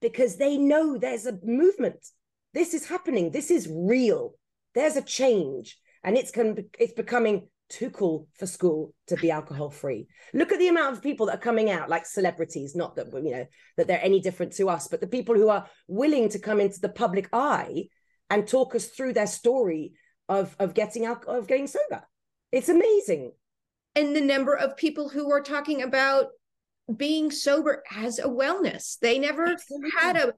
Because 0.00 0.36
they 0.36 0.56
know 0.56 0.96
there's 0.96 1.26
a 1.26 1.38
movement. 1.44 2.06
This 2.54 2.72
is 2.72 2.86
happening. 2.86 3.32
This 3.32 3.50
is 3.50 3.68
real. 3.70 4.32
There's 4.74 4.96
a 4.96 5.02
change, 5.02 5.76
and 6.02 6.16
it's 6.16 6.32
it's 6.78 6.94
becoming 6.94 7.48
too 7.68 7.90
cool 7.90 8.28
for 8.38 8.46
school 8.46 8.94
to 9.08 9.16
be 9.16 9.30
alcohol 9.30 9.68
free. 9.68 10.06
Look 10.32 10.52
at 10.52 10.58
the 10.58 10.68
amount 10.68 10.96
of 10.96 11.02
people 11.02 11.26
that 11.26 11.34
are 11.34 11.50
coming 11.50 11.68
out, 11.68 11.90
like 11.90 12.06
celebrities, 12.06 12.74
not 12.74 12.96
that 12.96 13.12
you 13.12 13.30
know 13.30 13.46
that 13.76 13.88
they're 13.88 14.02
any 14.02 14.20
different 14.20 14.52
to 14.54 14.70
us, 14.70 14.88
but 14.88 15.02
the 15.02 15.06
people 15.06 15.34
who 15.34 15.50
are 15.50 15.66
willing 15.86 16.30
to 16.30 16.38
come 16.38 16.60
into 16.60 16.80
the 16.80 16.88
public 16.88 17.28
eye 17.34 17.88
and 18.30 18.48
talk 18.48 18.74
us 18.74 18.86
through 18.86 19.12
their 19.12 19.26
story 19.26 19.92
of 20.30 20.56
of 20.58 20.72
getting 20.72 21.04
out 21.04 21.26
of 21.26 21.46
getting 21.46 21.66
sober. 21.66 22.04
It's 22.52 22.70
amazing. 22.70 23.32
And 23.98 24.14
the 24.14 24.20
number 24.20 24.54
of 24.54 24.76
people 24.76 25.08
who 25.08 25.30
are 25.32 25.40
talking 25.40 25.82
about 25.82 26.26
being 26.94 27.30
sober 27.30 27.82
as 27.90 28.18
a 28.18 28.24
wellness. 28.24 28.98
They 29.00 29.18
never 29.18 29.46
Absolutely. 29.46 29.90
had 29.98 30.16
a 30.16 30.34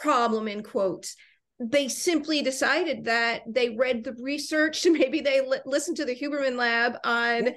problem 0.00 0.48
in 0.48 0.62
quotes. 0.62 1.14
They 1.60 1.88
simply 1.88 2.42
decided 2.42 3.04
that 3.04 3.42
they 3.46 3.70
read 3.70 4.04
the 4.04 4.14
research 4.20 4.86
maybe 4.90 5.20
they 5.20 5.46
li- 5.46 5.58
listened 5.66 5.98
to 5.98 6.04
the 6.04 6.16
huberman 6.16 6.56
lab 6.56 6.94
on 7.04 7.50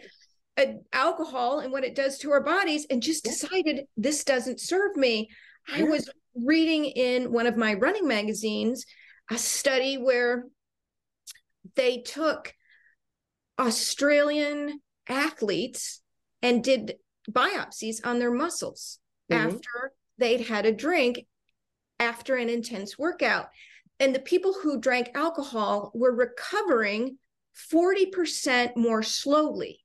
alcohol 0.91 1.59
and 1.59 1.71
what 1.71 1.83
it 1.83 1.95
does 1.95 2.17
to 2.17 2.31
our 2.31 2.43
bodies 2.43 2.85
and 2.89 3.01
just 3.01 3.23
decided 3.23 3.85
this 3.95 4.23
doesn't 4.23 4.59
serve 4.59 4.95
me. 4.95 5.29
I 5.71 5.83
was 5.83 6.09
reading 6.35 6.85
in 6.85 7.31
one 7.31 7.47
of 7.47 7.57
my 7.57 7.75
running 7.75 8.07
magazines 8.07 8.85
a 9.31 9.37
study 9.37 9.97
where 9.97 10.45
they 11.75 12.01
took 12.01 12.53
australian 13.59 14.79
athletes 15.09 16.01
and 16.41 16.63
did 16.63 16.95
biopsies 17.29 18.05
on 18.05 18.19
their 18.19 18.31
muscles 18.31 18.99
mm-hmm. 19.31 19.47
after 19.47 19.93
they'd 20.17 20.41
had 20.41 20.65
a 20.65 20.71
drink 20.71 21.25
after 21.99 22.35
an 22.35 22.49
intense 22.49 22.97
workout 22.97 23.47
and 23.99 24.13
the 24.13 24.19
people 24.19 24.53
who 24.53 24.79
drank 24.79 25.09
alcohol 25.15 25.91
were 25.93 26.13
recovering 26.13 27.17
40% 27.71 28.75
more 28.75 29.01
slowly. 29.01 29.79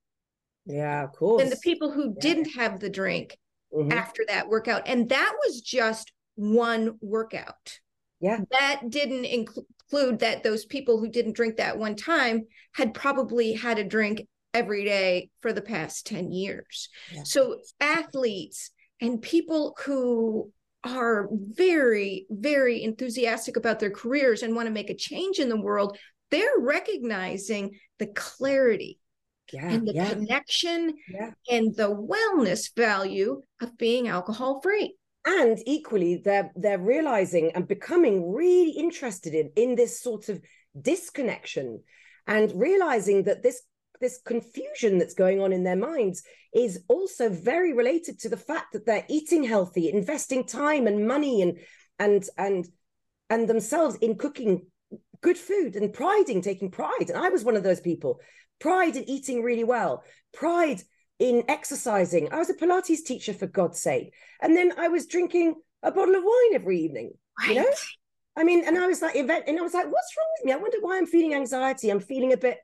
Yeah, 0.66 1.06
cool. 1.14 1.38
Than 1.38 1.50
the 1.50 1.60
people 1.62 1.90
who 1.90 2.08
yeah. 2.08 2.20
didn't 2.20 2.50
have 2.56 2.78
the 2.78 2.90
drink 2.90 3.38
mm-hmm. 3.74 3.92
after 3.92 4.22
that 4.28 4.48
workout. 4.48 4.82
And 4.86 5.08
that 5.08 5.34
was 5.44 5.60
just 5.60 6.12
one 6.34 6.98
workout. 7.00 7.78
Yeah. 8.20 8.40
That 8.50 8.82
didn't 8.90 9.24
include 9.24 10.20
that 10.20 10.42
those 10.42 10.64
people 10.64 10.98
who 10.98 11.08
didn't 11.08 11.34
drink 11.34 11.56
that 11.56 11.78
one 11.78 11.96
time 11.96 12.46
had 12.72 12.94
probably 12.94 13.54
had 13.54 13.78
a 13.78 13.84
drink 13.84 14.28
every 14.54 14.84
day 14.84 15.30
for 15.40 15.52
the 15.52 15.62
past 15.62 16.06
10 16.06 16.30
years. 16.32 16.88
Yeah. 17.12 17.22
So 17.24 17.58
athletes 17.80 18.70
and 19.00 19.20
people 19.20 19.76
who 19.84 20.52
are 20.84 21.28
very, 21.32 22.26
very 22.30 22.82
enthusiastic 22.82 23.56
about 23.56 23.80
their 23.80 23.90
careers 23.90 24.42
and 24.42 24.54
want 24.54 24.66
to 24.66 24.72
make 24.72 24.90
a 24.90 24.94
change 24.94 25.38
in 25.38 25.48
the 25.48 25.60
world, 25.60 25.96
they're 26.30 26.58
recognizing 26.58 27.78
the 27.98 28.06
clarity 28.06 28.98
yeah, 29.52 29.70
and 29.70 29.86
the 29.86 29.94
yeah. 29.94 30.08
connection 30.10 30.94
yeah. 31.08 31.30
and 31.50 31.74
the 31.76 31.94
wellness 31.94 32.74
value 32.74 33.42
of 33.60 33.76
being 33.76 34.08
alcohol 34.08 34.60
free. 34.60 34.96
And 35.24 35.58
equally, 35.66 36.20
they're 36.24 36.50
they're 36.56 36.80
realizing 36.80 37.52
and 37.54 37.68
becoming 37.68 38.32
really 38.32 38.70
interested 38.70 39.34
in 39.34 39.50
in 39.54 39.76
this 39.76 40.00
sort 40.00 40.28
of 40.28 40.40
disconnection 40.80 41.82
and 42.26 42.52
realizing 42.54 43.24
that 43.24 43.42
this 43.42 43.62
this 44.02 44.20
confusion 44.26 44.98
that's 44.98 45.14
going 45.14 45.40
on 45.40 45.52
in 45.52 45.64
their 45.64 45.76
minds 45.76 46.22
is 46.54 46.84
also 46.88 47.30
very 47.30 47.72
related 47.72 48.18
to 48.18 48.28
the 48.28 48.36
fact 48.36 48.72
that 48.72 48.84
they're 48.84 49.06
eating 49.08 49.44
healthy, 49.44 49.90
investing 49.90 50.44
time 50.44 50.86
and 50.86 51.06
money 51.06 51.40
and 51.40 51.58
and 51.98 52.24
and 52.36 52.68
and 53.30 53.48
themselves 53.48 53.96
in 54.02 54.16
cooking 54.16 54.66
good 55.22 55.38
food 55.38 55.76
and 55.76 55.94
priding, 55.94 56.42
taking 56.42 56.70
pride. 56.70 57.08
And 57.08 57.16
I 57.16 57.30
was 57.30 57.44
one 57.44 57.56
of 57.56 57.62
those 57.62 57.80
people. 57.80 58.20
Pride 58.60 58.96
in 58.96 59.08
eating 59.08 59.42
really 59.42 59.64
well, 59.64 60.04
pride 60.34 60.82
in 61.18 61.44
exercising. 61.48 62.32
I 62.32 62.38
was 62.38 62.50
a 62.50 62.54
Pilates 62.54 63.04
teacher 63.04 63.32
for 63.32 63.46
God's 63.46 63.80
sake. 63.80 64.12
And 64.42 64.56
then 64.56 64.72
I 64.76 64.88
was 64.88 65.06
drinking 65.06 65.54
a 65.82 65.92
bottle 65.92 66.16
of 66.16 66.24
wine 66.24 66.54
every 66.54 66.80
evening. 66.80 67.12
Right. 67.38 67.50
You 67.50 67.62
know? 67.62 67.70
I 68.36 68.44
mean, 68.44 68.64
and 68.66 68.78
I 68.78 68.86
was 68.86 69.02
like, 69.02 69.14
event, 69.14 69.44
and 69.46 69.58
I 69.58 69.62
was 69.62 69.74
like, 69.74 69.86
what's 69.86 70.16
wrong 70.16 70.26
with 70.36 70.46
me? 70.46 70.52
I 70.52 70.56
wonder 70.56 70.78
why 70.80 70.96
I'm 70.96 71.06
feeling 71.06 71.34
anxiety. 71.34 71.90
I'm 71.90 72.00
feeling 72.00 72.32
a 72.32 72.36
bit 72.36 72.58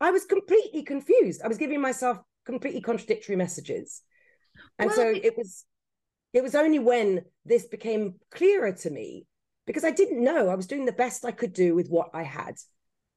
I 0.00 0.10
was 0.10 0.24
completely 0.24 0.82
confused. 0.82 1.42
I 1.42 1.48
was 1.48 1.58
giving 1.58 1.80
myself 1.80 2.18
completely 2.46 2.80
contradictory 2.80 3.36
messages. 3.36 4.02
And 4.78 4.88
well, 4.88 4.96
so 4.96 5.08
it 5.10 5.36
was 5.36 5.64
it 6.32 6.42
was 6.42 6.54
only 6.54 6.78
when 6.78 7.24
this 7.44 7.66
became 7.66 8.14
clearer 8.30 8.72
to 8.72 8.90
me 8.90 9.26
because 9.66 9.84
I 9.84 9.90
didn't 9.90 10.22
know 10.22 10.48
I 10.48 10.54
was 10.54 10.66
doing 10.66 10.86
the 10.86 10.92
best 10.92 11.24
I 11.24 11.32
could 11.32 11.52
do 11.52 11.74
with 11.74 11.88
what 11.88 12.10
I 12.14 12.22
had. 12.22 12.54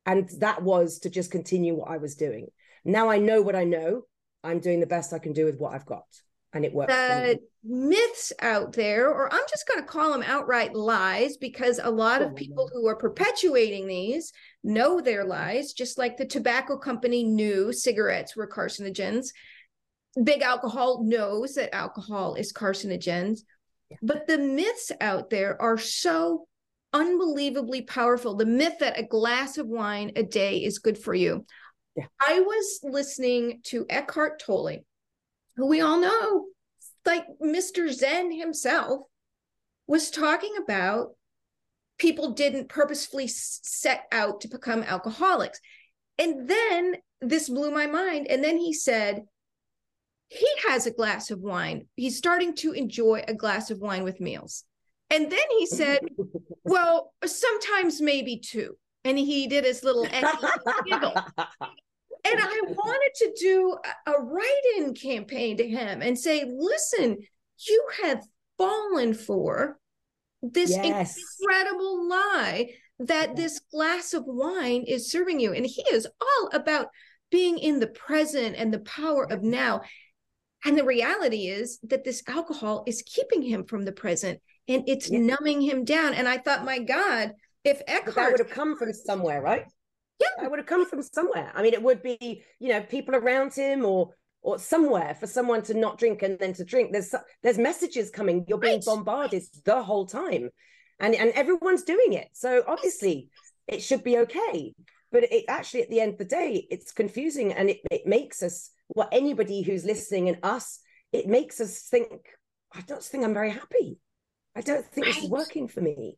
And 0.05 0.29
that 0.39 0.61
was 0.61 0.99
to 0.99 1.09
just 1.09 1.31
continue 1.31 1.75
what 1.75 1.89
I 1.89 1.97
was 1.97 2.15
doing. 2.15 2.47
Now 2.83 3.09
I 3.09 3.17
know 3.19 3.41
what 3.41 3.55
I 3.55 3.63
know. 3.63 4.03
I'm 4.43 4.59
doing 4.59 4.79
the 4.81 4.87
best 4.87 5.13
I 5.13 5.19
can 5.19 5.31
do 5.33 5.45
with 5.45 5.57
what 5.57 5.73
I've 5.73 5.85
got. 5.85 6.05
and 6.53 6.65
it 6.65 6.73
works. 6.73 6.93
The 6.93 7.39
myths 7.63 8.31
out 8.39 8.73
there, 8.73 9.09
or 9.09 9.33
I'm 9.33 9.41
just 9.49 9.67
going 9.67 9.79
to 9.79 9.85
call 9.85 10.11
them 10.11 10.23
outright 10.23 10.75
lies, 10.75 11.37
because 11.37 11.79
a 11.81 11.89
lot 11.89 12.21
of 12.21 12.35
people 12.35 12.69
who 12.71 12.87
are 12.87 12.95
perpetuating 12.95 13.87
these 13.87 14.31
know 14.63 15.01
they're 15.01 15.25
lies, 15.25 15.73
just 15.73 15.97
like 15.97 16.17
the 16.17 16.25
tobacco 16.25 16.77
company 16.77 17.23
knew 17.23 17.73
cigarettes 17.73 18.35
were 18.35 18.47
carcinogens. 18.47 19.27
Big 20.23 20.41
alcohol 20.41 21.03
knows 21.03 21.55
that 21.55 21.75
alcohol 21.75 22.35
is 22.35 22.53
carcinogens. 22.53 23.41
But 24.01 24.27
the 24.27 24.37
myths 24.37 24.91
out 25.01 25.29
there 25.29 25.61
are 25.61 25.77
so 25.77 26.47
unbelievably 26.93 27.83
powerful. 27.83 28.35
The 28.35 28.45
myth 28.45 28.79
that 28.79 28.99
a 28.99 29.03
glass 29.03 29.57
of 29.57 29.67
wine 29.67 30.11
a 30.15 30.23
day 30.23 30.57
is 30.57 30.79
good 30.79 30.97
for 30.97 31.13
you. 31.13 31.45
Yeah. 31.95 32.05
I 32.19 32.39
was 32.39 32.79
listening 32.83 33.61
to 33.65 33.85
Eckhart 33.89 34.39
Tolle, 34.39 34.83
who 35.55 35.67
we 35.67 35.81
all 35.81 35.99
know, 35.99 36.45
like 37.05 37.25
Mr. 37.41 37.91
Zen 37.91 38.31
himself, 38.31 39.01
was 39.87 40.09
talking 40.09 40.55
about 40.63 41.09
people 42.03 42.31
didn't 42.31 42.67
purposefully 42.67 43.29
set 43.29 44.03
out 44.11 44.41
to 44.41 44.49
become 44.49 44.83
alcoholics. 44.83 45.61
And 46.19 46.49
then 46.49 46.97
this 47.21 47.47
blew 47.47 47.71
my 47.71 47.87
mind. 47.87 48.27
And 48.29 48.43
then 48.43 48.57
he 48.57 48.73
said, 48.73 49.23
he 50.27 50.47
has 50.67 50.85
a 50.85 50.91
glass 50.91 51.31
of 51.31 51.39
wine. 51.39 51.87
He's 51.95 52.17
starting 52.17 52.55
to 52.55 52.73
enjoy 52.73 53.23
a 53.25 53.33
glass 53.33 53.71
of 53.71 53.79
wine 53.79 54.03
with 54.03 54.19
meals. 54.19 54.65
And 55.09 55.31
then 55.31 55.47
he 55.57 55.65
said, 55.65 56.01
Well, 56.65 57.13
sometimes 57.25 58.01
maybe 58.01 58.37
two. 58.37 58.75
And 59.05 59.17
he 59.17 59.47
did 59.47 59.63
his 59.63 59.81
little 59.81 60.05
giggle. 60.85 61.13
And 61.37 62.39
I 62.39 62.61
wanted 62.67 63.11
to 63.15 63.33
do 63.39 63.77
a 64.07 64.21
write 64.21 64.61
in 64.77 64.93
campaign 64.93 65.55
to 65.57 65.67
him 65.67 66.01
and 66.01 66.19
say, 66.19 66.43
Listen, 66.45 67.17
you 67.65 67.87
have 68.03 68.25
fallen 68.57 69.13
for 69.13 69.77
this 70.43 70.71
yes. 70.71 71.17
incredible 71.39 72.07
lie 72.07 72.69
that 72.99 73.35
this 73.35 73.59
glass 73.71 74.13
of 74.13 74.23
wine 74.25 74.83
is 74.87 75.09
serving 75.09 75.39
you. 75.39 75.53
And 75.53 75.65
he 75.65 75.83
is 75.91 76.07
all 76.21 76.49
about 76.53 76.87
being 77.31 77.57
in 77.57 77.79
the 77.79 77.87
present 77.87 78.55
and 78.55 78.73
the 78.73 78.79
power 78.79 79.31
of 79.31 79.41
now. 79.41 79.81
And 80.65 80.77
the 80.77 80.83
reality 80.83 81.47
is 81.47 81.79
that 81.83 82.03
this 82.03 82.21
alcohol 82.27 82.83
is 82.85 83.03
keeping 83.05 83.41
him 83.41 83.65
from 83.65 83.85
the 83.85 83.91
present 83.91 84.39
and 84.67 84.83
it's 84.87 85.09
yeah. 85.09 85.19
numbing 85.19 85.61
him 85.61 85.83
down. 85.83 86.13
And 86.13 86.27
I 86.27 86.37
thought, 86.37 86.65
my 86.65 86.79
God, 86.79 87.33
if 87.63 87.81
Eckhart 87.87 88.05
but 88.05 88.15
that 88.15 88.31
would 88.31 88.39
have 88.39 88.49
come 88.49 88.77
from 88.77 88.93
somewhere, 88.93 89.41
right? 89.41 89.65
Yeah, 90.19 90.27
that 90.41 90.49
would 90.49 90.59
have 90.59 90.67
come 90.67 90.85
from 90.85 91.01
somewhere. 91.01 91.51
I 91.55 91.63
mean, 91.63 91.73
it 91.73 91.81
would 91.81 92.03
be 92.03 92.43
you 92.59 92.69
know 92.69 92.81
people 92.81 93.15
around 93.15 93.53
him 93.53 93.83
or 93.83 94.11
or 94.43 94.59
somewhere 94.59 95.15
for 95.19 95.25
someone 95.25 95.61
to 95.63 95.73
not 95.73 95.97
drink 95.97 96.21
and 96.21 96.37
then 96.37 96.53
to 96.53 96.63
drink. 96.63 96.91
There's 96.91 97.15
there's 97.41 97.57
messages 97.57 98.09
coming. 98.09 98.45
You're 98.47 98.59
being 98.59 98.75
right. 98.75 98.85
bombarded 98.85 99.43
the 99.65 99.81
whole 99.81 100.05
time, 100.05 100.49
and 100.99 101.15
and 101.15 101.31
everyone's 101.31 101.83
doing 101.83 102.13
it. 102.13 102.27
So 102.33 102.63
obviously, 102.67 103.29
it 103.67 103.81
should 103.81 104.03
be 104.03 104.19
okay. 104.19 104.75
But 105.11 105.31
it 105.31 105.45
actually, 105.47 105.83
at 105.83 105.89
the 105.89 106.01
end 106.01 106.13
of 106.13 106.17
the 106.19 106.25
day, 106.25 106.67
it's 106.69 106.91
confusing, 106.91 107.53
and 107.53 107.69
it 107.69 107.79
it 107.89 108.05
makes 108.05 108.43
us 108.43 108.69
what 108.89 109.11
well, 109.11 109.19
anybody 109.19 109.61
who's 109.61 109.85
listening 109.85 110.27
and 110.29 110.37
us, 110.43 110.79
it 111.11 111.27
makes 111.27 111.59
us 111.61 111.79
think. 111.79 112.11
I 112.75 112.81
don't 112.81 113.03
think 113.03 113.23
I'm 113.23 113.33
very 113.33 113.51
happy. 113.51 113.97
I 114.55 114.61
don't 114.61 114.85
think 114.85 115.07
right. 115.07 115.15
this 115.15 115.23
is 115.23 115.29
working 115.29 115.67
for 115.67 115.81
me. 115.81 116.17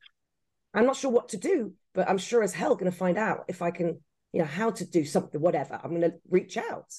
I'm 0.73 0.85
not 0.85 0.95
sure 0.95 1.11
what 1.11 1.29
to 1.29 1.37
do, 1.37 1.73
but 1.93 2.09
I'm 2.09 2.17
sure 2.17 2.43
as 2.43 2.53
hell 2.53 2.75
going 2.75 2.91
to 2.91 2.97
find 2.97 3.17
out 3.17 3.45
if 3.47 3.61
I 3.61 3.71
can, 3.71 3.99
you 4.33 4.39
know, 4.39 4.45
how 4.45 4.71
to 4.71 4.85
do 4.85 5.05
something, 5.05 5.39
whatever. 5.39 5.79
I'm 5.81 5.91
going 5.91 6.01
to 6.01 6.13
reach 6.29 6.57
out. 6.57 6.93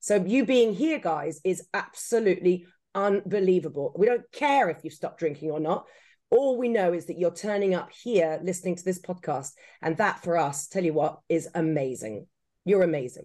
So 0.00 0.16
you 0.16 0.46
being 0.46 0.74
here, 0.74 0.98
guys, 0.98 1.40
is 1.44 1.66
absolutely 1.74 2.66
unbelievable. 2.94 3.92
We 3.96 4.06
don't 4.06 4.30
care 4.32 4.70
if 4.70 4.78
you 4.82 4.90
stop 4.90 5.18
drinking 5.18 5.50
or 5.50 5.60
not. 5.60 5.86
All 6.30 6.58
we 6.58 6.68
know 6.68 6.92
is 6.92 7.06
that 7.06 7.18
you're 7.18 7.34
turning 7.34 7.74
up 7.74 7.90
here 7.92 8.40
listening 8.42 8.76
to 8.76 8.84
this 8.84 9.00
podcast. 9.00 9.52
And 9.82 9.96
that 9.98 10.22
for 10.22 10.36
us, 10.36 10.68
tell 10.68 10.84
you 10.84 10.94
what, 10.94 11.18
is 11.28 11.48
amazing. 11.54 12.26
You're 12.64 12.82
amazing. 12.82 13.24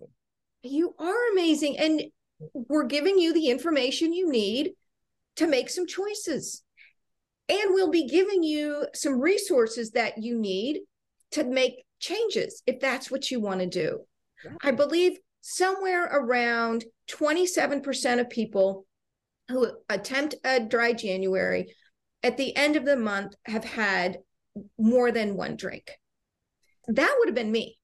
You 0.64 0.96
are 1.00 1.32
amazing. 1.32 1.78
And 1.78 2.04
we're 2.54 2.86
giving 2.86 3.18
you 3.20 3.34
the 3.34 3.50
information 3.50 4.14
you 4.14 4.30
need 4.30 4.72
to 5.38 5.48
make 5.48 5.70
some 5.70 5.88
choices. 5.88 6.64
And 7.48 7.74
we'll 7.74 7.92
be 7.92 8.08
giving 8.08 8.44
you 8.44 8.88
some 8.94 9.22
resources 9.22 9.92
that 9.92 10.18
you 10.18 10.40
need 10.40 10.80
to 11.32 11.44
make 11.44 11.86
changes 12.00 12.64
if 12.66 12.80
that's 12.80 13.12
what 13.12 13.30
you 13.30 13.40
want 13.40 13.60
to 13.60 13.68
do. 13.68 14.00
I 14.62 14.72
believe 14.72 15.18
somewhere 15.48 16.06
around 16.06 16.86
27% 17.08 18.20
of 18.20 18.28
people 18.32 18.88
who 19.48 19.72
attempt 19.90 20.34
a 20.44 20.60
dry 20.60 20.92
January 20.92 21.72
at 22.24 22.36
the 22.36 22.56
end 22.56 22.76
of 22.76 22.84
the 22.84 22.96
month 22.96 23.36
have 23.46 23.64
had 23.64 24.18
more 24.80 25.12
than 25.12 25.38
one 25.38 25.56
drink. 25.56 25.92
That 26.88 27.16
would 27.20 27.28
have 27.28 27.36
been 27.36 27.52
me. 27.52 27.78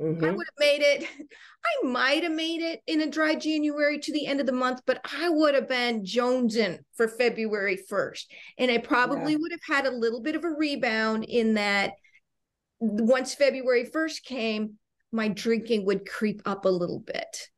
Mm-hmm. 0.00 0.24
I 0.24 0.30
would 0.30 0.46
have 0.46 0.58
made 0.58 0.82
it. 0.82 1.08
I 1.64 1.86
might 1.86 2.24
have 2.24 2.32
made 2.32 2.60
it 2.60 2.80
in 2.88 3.02
a 3.02 3.10
dry 3.10 3.36
January 3.36 4.00
to 4.00 4.12
the 4.12 4.26
end 4.26 4.40
of 4.40 4.46
the 4.46 4.52
month, 4.52 4.80
but 4.84 5.00
I 5.16 5.28
would 5.28 5.54
have 5.54 5.68
been 5.68 6.02
jonesing 6.02 6.80
for 6.96 7.06
February 7.06 7.78
1st. 7.88 8.24
And 8.58 8.72
I 8.72 8.78
probably 8.78 9.32
yeah. 9.32 9.38
would 9.40 9.52
have 9.52 9.76
had 9.76 9.86
a 9.86 9.96
little 9.96 10.22
bit 10.22 10.34
of 10.34 10.42
a 10.42 10.50
rebound 10.50 11.22
in 11.22 11.54
that 11.54 11.92
once 12.80 13.32
February 13.32 13.84
1st 13.86 14.24
came, 14.24 14.74
my 15.14 15.28
drinking 15.28 15.86
would 15.86 16.08
creep 16.08 16.42
up 16.44 16.64
a 16.64 16.70
little 16.70 16.98
bit. 16.98 17.48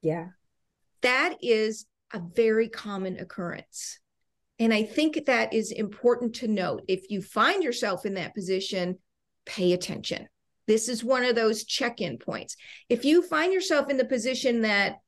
Yeah. 0.00 0.28
That 1.02 1.36
is 1.42 1.86
a 2.12 2.20
very 2.20 2.68
common 2.68 3.18
occurrence. 3.18 3.98
And 4.58 4.72
I 4.72 4.84
think 4.84 5.26
that 5.26 5.52
is 5.52 5.72
important 5.72 6.36
to 6.36 6.48
note. 6.48 6.82
If 6.86 7.10
you 7.10 7.20
find 7.20 7.62
yourself 7.62 8.06
in 8.06 8.14
that 8.14 8.34
position, 8.34 8.98
pay 9.44 9.72
attention. 9.72 10.28
This 10.66 10.88
is 10.88 11.02
one 11.02 11.24
of 11.24 11.34
those 11.34 11.64
check 11.64 12.00
in 12.00 12.18
points. 12.18 12.56
If 12.88 13.04
you 13.04 13.22
find 13.22 13.52
yourself 13.52 13.90
in 13.90 13.96
the 13.96 14.04
position 14.04 14.60
that 14.62 14.98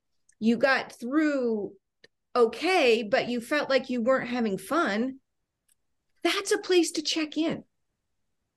you 0.40 0.56
got 0.56 0.92
through 0.92 1.72
okay, 2.34 3.02
but 3.02 3.28
you 3.28 3.40
felt 3.40 3.70
like 3.70 3.90
you 3.90 4.02
weren't 4.02 4.30
having 4.30 4.58
fun, 4.58 5.18
that's 6.24 6.50
a 6.50 6.58
place 6.58 6.90
to 6.92 7.02
check 7.02 7.36
in. 7.36 7.62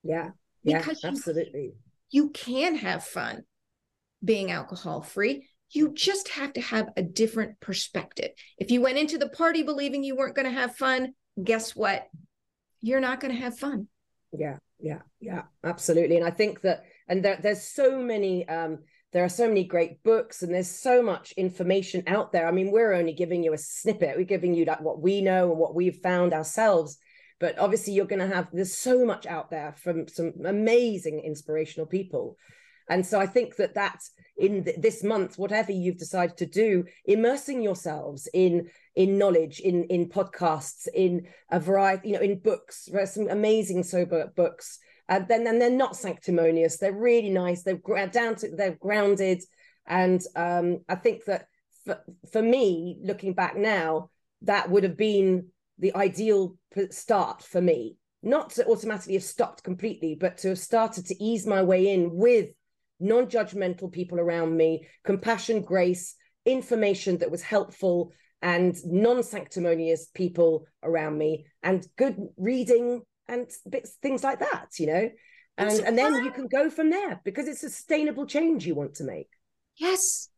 Yeah. 0.04 0.30
Yeah, 0.64 0.80
because 0.80 1.04
absolutely. 1.04 1.62
You, 1.62 1.74
you 2.16 2.30
can 2.30 2.78
have 2.78 3.04
fun 3.04 3.44
being 4.24 4.50
alcohol 4.50 5.02
free. 5.02 5.50
You 5.72 5.94
just 5.94 6.30
have 6.30 6.54
to 6.54 6.62
have 6.62 6.88
a 6.96 7.04
different 7.04 7.60
perspective. 7.60 8.30
If 8.58 8.72
you 8.72 8.80
went 8.80 8.98
into 8.98 9.18
the 9.18 9.28
party 9.28 9.64
believing 9.64 10.02
you 10.02 10.16
weren't 10.16 10.34
going 10.34 10.46
to 10.46 10.62
have 10.62 10.78
fun, 10.78 11.14
guess 11.44 11.76
what? 11.76 12.08
You're 12.80 13.02
not 13.02 13.20
going 13.20 13.36
to 13.36 13.42
have 13.42 13.60
fun. 13.60 13.90
Yeah, 14.32 14.60
yeah, 14.80 15.02
yeah, 15.20 15.42
absolutely. 15.62 16.16
And 16.16 16.26
I 16.26 16.32
think 16.32 16.62
that 16.62 16.86
and 17.10 17.22
there, 17.22 17.38
there's 17.44 17.64
so 17.64 18.00
many 18.00 18.48
um, 18.48 18.80
there 19.12 19.26
are 19.26 19.30
so 19.30 19.50
many 19.50 19.66
great 19.66 20.02
books 20.04 20.42
and 20.42 20.54
there's 20.54 20.72
so 20.72 21.02
much 21.02 21.32
information 21.34 22.04
out 22.06 22.34
there 22.34 22.46
i 22.50 22.52
mean 22.52 22.70
we're 22.70 22.92
only 22.92 23.14
giving 23.14 23.44
you 23.44 23.54
a 23.54 23.58
snippet 23.58 24.18
we're 24.18 24.26
giving 24.26 24.54
you 24.54 24.66
that 24.66 24.84
what 24.84 25.00
we 25.00 25.22
know 25.22 25.52
and 25.52 25.58
what 25.58 25.74
we've 25.74 26.02
found 26.04 26.34
ourselves 26.34 26.98
but 27.40 27.58
obviously 27.60 27.94
you're 27.94 28.06
going 28.06 28.28
to 28.28 28.36
have 28.36 28.48
there's 28.52 28.78
so 28.78 29.06
much 29.06 29.26
out 29.26 29.50
there 29.50 29.74
from 29.78 30.08
some 30.08 30.34
amazing 30.46 31.20
inspirational 31.20 31.86
people 31.86 32.38
and 32.90 33.06
so 33.06 33.20
i 33.20 33.26
think 33.26 33.56
that 33.56 33.76
that 33.76 34.00
in 34.38 34.64
th- 34.64 34.78
this 34.80 35.04
month 35.04 35.38
whatever 35.38 35.72
you've 35.72 35.98
decided 35.98 36.36
to 36.38 36.46
do 36.46 36.84
immersing 37.06 37.62
yourselves 37.62 38.28
in 38.34 38.68
in 38.96 39.18
knowledge 39.18 39.60
in 39.60 39.84
in 39.86 40.10
podcasts 40.10 40.88
in 40.94 41.26
a 41.52 41.60
variety 41.60 42.10
you 42.10 42.16
know 42.16 42.22
in 42.22 42.40
books 42.40 42.88
there's 42.92 43.12
some 43.14 43.30
amazing 43.30 43.84
sober 43.84 44.32
books 44.36 44.80
and 45.08 45.28
then 45.28 45.48
and 45.48 45.62
they're 45.62 45.70
not 45.70 45.96
sanctimonious. 45.96 46.78
They're 46.78 46.94
really 46.94 47.30
nice. 47.30 47.64
They're 47.64 48.08
down 48.08 48.36
to 48.36 48.50
they're 48.56 48.76
grounded, 48.76 49.44
and 49.86 50.22
um, 50.36 50.80
I 50.90 50.96
think 50.96 51.26
that 51.26 51.48
for, 51.86 52.00
for 52.32 52.42
me, 52.42 52.98
looking 53.04 53.34
back 53.34 53.56
now, 53.56 54.10
that 54.44 54.70
would 54.70 54.84
have 54.84 54.98
been 54.98 55.50
the 55.80 55.96
ideal 55.96 56.58
start 56.92 57.44
for 57.44 57.62
me. 57.62 57.98
Not 58.24 58.52
to 58.52 58.66
automatically 58.66 59.14
have 59.14 59.24
stopped 59.24 59.64
completely, 59.64 60.18
but 60.20 60.38
to 60.40 60.50
have 60.50 60.60
started 60.60 61.06
to 61.08 61.24
ease 61.24 61.46
my 61.46 61.62
way 61.62 61.94
in 61.94 62.10
with 62.16 62.50
non-judgmental 63.00 63.92
people 63.92 64.20
around 64.20 64.56
me, 64.56 64.88
compassion, 65.04 65.62
grace, 65.62 66.16
information 66.46 67.20
that 67.20 67.30
was 67.30 67.42
helpful, 67.42 68.12
and 68.42 68.76
non-sanctimonious 68.86 70.08
people 70.14 70.66
around 70.82 71.18
me, 71.18 71.46
and 71.62 71.86
good 71.98 72.18
reading, 72.38 73.02
and 73.28 73.50
bits 73.70 73.98
things 74.02 74.24
like 74.24 74.40
that 74.40 74.68
you 74.78 74.88
know? 74.88 75.10
And 75.58 75.80
and 75.82 75.98
then 75.98 76.24
you 76.24 76.32
can 76.32 76.48
go 76.48 76.70
from 76.70 76.90
there 76.90 77.22
because 77.24 77.48
it's 77.48 77.64
a 77.64 77.70
sustainable 77.70 78.26
change 78.26 78.66
you 78.66 78.76
want 78.76 78.96
to 78.96 79.04
make. 79.04 79.30
Yes. 79.78 80.30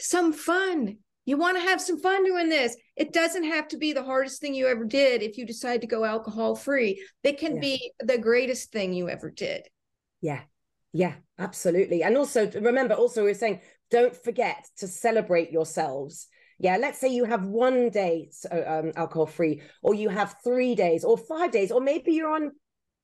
Some 0.00 0.32
fun. 0.32 0.98
You 1.24 1.36
want 1.36 1.56
to 1.56 1.62
have 1.62 1.80
some 1.80 2.00
fun 2.00 2.24
doing 2.24 2.48
this 2.48 2.74
it 2.96 3.12
doesn't 3.12 3.44
have 3.44 3.68
to 3.68 3.76
be 3.76 3.92
the 3.92 4.04
hardest 4.04 4.40
thing 4.40 4.54
you 4.54 4.66
ever 4.66 4.84
did 4.84 5.22
if 5.22 5.38
you 5.38 5.46
decide 5.46 5.80
to 5.80 5.86
go 5.86 6.04
alcohol 6.04 6.54
free 6.54 7.02
it 7.22 7.38
can 7.38 7.54
yeah. 7.56 7.60
be 7.60 7.92
the 8.00 8.18
greatest 8.18 8.72
thing 8.72 8.92
you 8.92 9.08
ever 9.08 9.30
did 9.30 9.62
yeah 10.20 10.40
yeah 10.92 11.14
absolutely 11.38 12.02
and 12.02 12.16
also 12.16 12.50
remember 12.52 12.94
also 12.94 13.24
we 13.24 13.30
are 13.30 13.34
saying 13.34 13.60
don't 13.90 14.16
forget 14.16 14.66
to 14.76 14.88
celebrate 14.88 15.50
yourselves 15.50 16.28
Yeah, 16.62 16.76
let's 16.76 17.00
say 17.00 17.08
you 17.08 17.24
have 17.24 17.44
one 17.44 17.90
day 17.90 18.30
um, 18.50 18.92
alcohol 18.94 19.26
free, 19.26 19.62
or 19.82 19.94
you 19.94 20.08
have 20.08 20.36
three 20.44 20.76
days, 20.76 21.02
or 21.02 21.18
five 21.18 21.50
days, 21.50 21.72
or 21.72 21.80
maybe 21.80 22.12
you're 22.12 22.32
on 22.32 22.52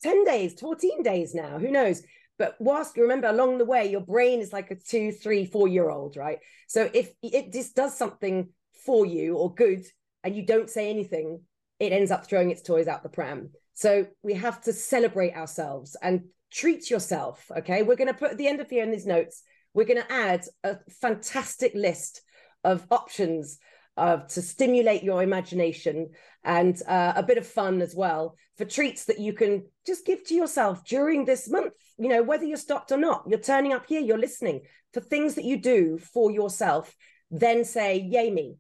10 0.05 0.25
days, 0.25 0.55
14 0.61 1.03
days 1.03 1.35
now, 1.35 1.59
who 1.59 1.71
knows? 1.73 2.03
But 2.39 2.55
whilst 2.61 2.97
you 2.97 3.03
remember 3.03 3.27
along 3.27 3.59
the 3.59 3.65
way, 3.65 3.91
your 3.91 4.01
brain 4.01 4.39
is 4.41 4.53
like 4.53 4.71
a 4.71 4.77
two, 4.77 5.11
three, 5.11 5.45
four 5.45 5.67
year 5.67 5.91
old, 5.91 6.17
right? 6.17 6.39
So 6.69 6.89
if 6.95 7.13
it 7.21 7.53
just 7.53 7.75
does 7.75 7.99
something 7.99 8.51
for 8.85 9.07
you 9.07 9.37
or 9.37 9.55
good 9.55 9.85
and 10.25 10.37
you 10.37 10.45
don't 10.45 10.71
say 10.71 10.91
anything, 10.91 11.41
it 11.79 11.93
ends 11.93 12.11
up 12.11 12.27
throwing 12.27 12.51
its 12.51 12.63
toys 12.63 12.89
out 12.89 13.03
the 13.03 13.09
pram. 13.09 13.51
So 13.75 14.07
we 14.23 14.35
have 14.35 14.61
to 14.63 14.73
celebrate 14.73 15.35
ourselves 15.35 15.97
and 16.03 16.25
treat 16.51 16.91
yourself. 16.91 17.51
Okay. 17.59 17.83
We're 17.83 17.97
going 17.97 18.13
to 18.13 18.19
put 18.19 18.33
at 18.33 18.39
the 18.39 18.49
end 18.49 18.61
of 18.61 18.71
here 18.71 18.83
in 18.83 18.91
these 18.91 19.07
notes, 19.07 19.43
we're 19.75 19.85
going 19.85 20.03
to 20.03 20.13
add 20.13 20.45
a 20.65 20.79
fantastic 21.01 21.73
list 21.75 22.23
of 22.65 22.87
options 22.91 23.59
uh, 23.97 24.19
to 24.19 24.43
stimulate 24.43 25.03
your 25.03 25.23
imagination 25.23 26.11
and 26.45 26.81
uh, 26.87 27.13
a 27.17 27.23
bit 27.23 27.39
of 27.39 27.47
fun 27.47 27.83
as 27.83 27.95
well 27.95 28.37
for 28.57 28.65
treats 28.65 29.05
that 29.05 29.19
you 29.19 29.33
can 29.33 29.65
just 29.87 30.07
give 30.07 30.25
to 30.25 30.35
yourself 30.35 30.85
during 30.85 31.25
this 31.25 31.49
month. 31.49 31.73
You 31.99 32.09
know, 32.09 32.23
whether 32.23 32.45
you're 32.45 32.57
stopped 32.57 32.93
or 32.93 32.97
not, 32.97 33.25
you're 33.29 33.39
turning 33.39 33.73
up 33.73 33.87
here, 33.87 34.01
you're 34.01 34.19
listening 34.19 34.63
for 34.93 35.01
things 35.01 35.35
that 35.35 35.45
you 35.45 35.61
do 35.61 35.99
for 35.99 36.31
yourself, 36.31 36.95
then 37.31 37.65
say, 37.65 37.99
Yay, 38.01 38.31
me. 38.31 38.57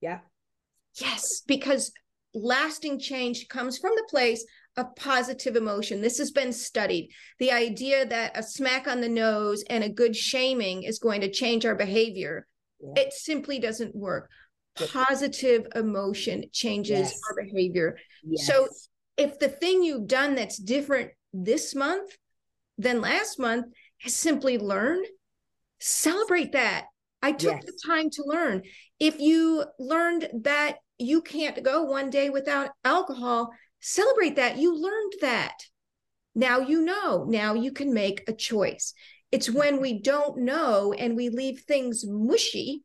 Yeah. 0.00 0.20
Yes, 1.00 1.42
because 1.46 1.92
lasting 2.34 2.98
change 2.98 3.48
comes 3.48 3.78
from 3.78 3.92
the 3.96 4.06
place 4.10 4.44
of 4.76 4.94
positive 4.96 5.56
emotion. 5.56 6.00
This 6.00 6.18
has 6.18 6.30
been 6.30 6.52
studied. 6.52 7.10
The 7.38 7.52
idea 7.52 8.06
that 8.06 8.36
a 8.36 8.42
smack 8.42 8.86
on 8.86 9.00
the 9.00 9.08
nose 9.08 9.64
and 9.70 9.82
a 9.82 9.88
good 9.88 10.14
shaming 10.14 10.82
is 10.82 10.98
going 10.98 11.22
to 11.22 11.30
change 11.30 11.64
our 11.64 11.74
behavior, 11.74 12.46
yeah. 12.80 13.02
it 13.02 13.12
simply 13.12 13.58
doesn't 13.58 13.94
work. 13.94 14.30
Positive 14.92 15.66
emotion 15.74 16.44
changes 16.52 16.98
yes. 16.98 17.20
our 17.28 17.42
behavior. 17.42 17.96
Yes. 18.22 18.46
So 18.46 18.68
if 19.16 19.38
the 19.38 19.48
thing 19.48 19.82
you've 19.82 20.06
done 20.06 20.34
that's 20.34 20.58
different 20.58 21.12
this 21.32 21.74
month 21.74 22.16
than 22.76 23.00
last 23.00 23.38
month 23.38 23.66
is 24.04 24.14
simply 24.14 24.58
learn, 24.58 25.02
celebrate 25.78 26.52
that. 26.52 26.84
I 27.22 27.32
took 27.32 27.54
yes. 27.54 27.64
the 27.64 27.78
time 27.86 28.10
to 28.10 28.22
learn. 28.26 28.62
If 28.98 29.20
you 29.20 29.64
learned 29.78 30.28
that 30.42 30.78
you 30.98 31.22
can't 31.22 31.62
go 31.62 31.82
one 31.82 32.10
day 32.10 32.30
without 32.30 32.70
alcohol, 32.84 33.50
celebrate 33.80 34.36
that. 34.36 34.56
You 34.56 34.74
learned 34.74 35.12
that. 35.20 35.54
Now 36.34 36.60
you 36.60 36.82
know. 36.82 37.24
Now 37.24 37.54
you 37.54 37.72
can 37.72 37.92
make 37.92 38.22
a 38.28 38.32
choice. 38.32 38.94
It's 39.32 39.50
when 39.50 39.80
we 39.80 40.00
don't 40.00 40.38
know 40.38 40.92
and 40.92 41.16
we 41.16 41.28
leave 41.28 41.60
things 41.60 42.04
mushy 42.06 42.82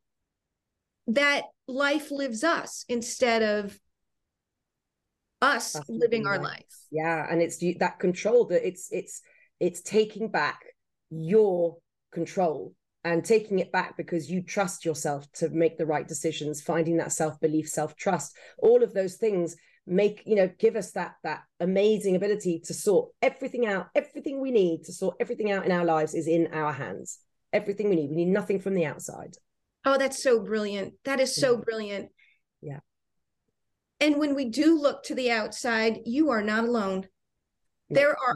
that 1.07 1.43
life 1.67 2.11
lives 2.11 2.43
us 2.43 2.85
instead 2.89 3.41
of 3.41 3.79
us 5.41 5.73
That's 5.73 5.89
living 5.89 6.27
our 6.27 6.39
life. 6.39 6.65
Yeah, 6.91 7.25
and 7.29 7.41
it's 7.41 7.57
that 7.79 7.99
control 7.99 8.45
that 8.45 8.67
it's 8.67 8.89
it's 8.91 9.21
it's 9.59 9.81
taking 9.81 10.29
back 10.29 10.61
your 11.09 11.77
control 12.11 12.73
and 13.03 13.25
taking 13.25 13.59
it 13.59 13.71
back 13.71 13.97
because 13.97 14.29
you 14.29 14.43
trust 14.43 14.85
yourself 14.85 15.31
to 15.33 15.49
make 15.49 15.77
the 15.77 15.85
right 15.85 16.07
decisions 16.07 16.61
finding 16.61 16.97
that 16.97 17.11
self-belief 17.11 17.67
self-trust 17.67 18.37
all 18.59 18.83
of 18.83 18.93
those 18.93 19.15
things 19.15 19.55
make 19.87 20.23
you 20.25 20.35
know 20.35 20.49
give 20.59 20.75
us 20.75 20.91
that 20.91 21.15
that 21.23 21.41
amazing 21.59 22.15
ability 22.15 22.59
to 22.59 22.73
sort 22.73 23.09
everything 23.21 23.65
out. 23.65 23.87
Everything 23.95 24.39
we 24.39 24.51
need 24.51 24.83
to 24.85 24.93
sort 24.93 25.17
everything 25.19 25.51
out 25.51 25.65
in 25.65 25.71
our 25.71 25.85
lives 25.85 26.13
is 26.13 26.27
in 26.27 26.47
our 26.53 26.71
hands. 26.71 27.19
Everything 27.53 27.89
we 27.89 27.95
need. 27.95 28.09
We 28.09 28.15
need 28.15 28.27
nothing 28.27 28.59
from 28.59 28.75
the 28.75 28.85
outside. 28.85 29.35
Oh 29.85 29.97
that's 29.97 30.21
so 30.21 30.39
brilliant. 30.39 30.93
That 31.05 31.19
is 31.19 31.35
so 31.35 31.55
yeah. 31.55 31.61
brilliant. 31.65 32.09
Yeah. 32.61 32.79
And 33.99 34.17
when 34.17 34.35
we 34.35 34.45
do 34.45 34.79
look 34.79 35.03
to 35.03 35.15
the 35.15 35.31
outside 35.31 35.99
you 36.05 36.29
are 36.29 36.43
not 36.43 36.63
alone. 36.63 37.07
There 37.93 38.11
are 38.11 38.35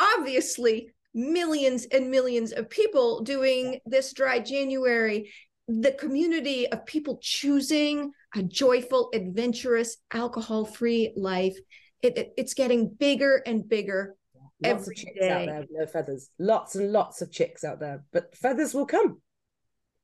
obviously 0.00 0.93
millions 1.14 1.86
and 1.86 2.10
millions 2.10 2.52
of 2.52 2.68
people 2.68 3.22
doing 3.22 3.80
this 3.86 4.12
dry 4.12 4.40
January. 4.40 5.32
The 5.68 5.92
community 5.92 6.66
of 6.70 6.84
people 6.84 7.18
choosing 7.22 8.12
a 8.36 8.42
joyful, 8.42 9.10
adventurous, 9.14 9.96
alcohol 10.12 10.64
free 10.64 11.12
life. 11.16 11.56
It, 12.02 12.18
it, 12.18 12.34
it's 12.36 12.54
getting 12.54 12.88
bigger 12.88 13.42
and 13.46 13.66
bigger. 13.66 14.16
Lots 14.62 14.82
every 14.82 14.94
of 14.94 14.98
chicks 14.98 15.20
day. 15.20 15.30
out 15.30 15.46
there, 15.46 15.64
no 15.70 15.86
feathers. 15.86 16.28
Lots 16.38 16.74
and 16.74 16.92
lots 16.92 17.22
of 17.22 17.32
chicks 17.32 17.64
out 17.64 17.80
there, 17.80 18.04
but 18.12 18.36
feathers 18.36 18.74
will 18.74 18.86
come. 18.86 19.20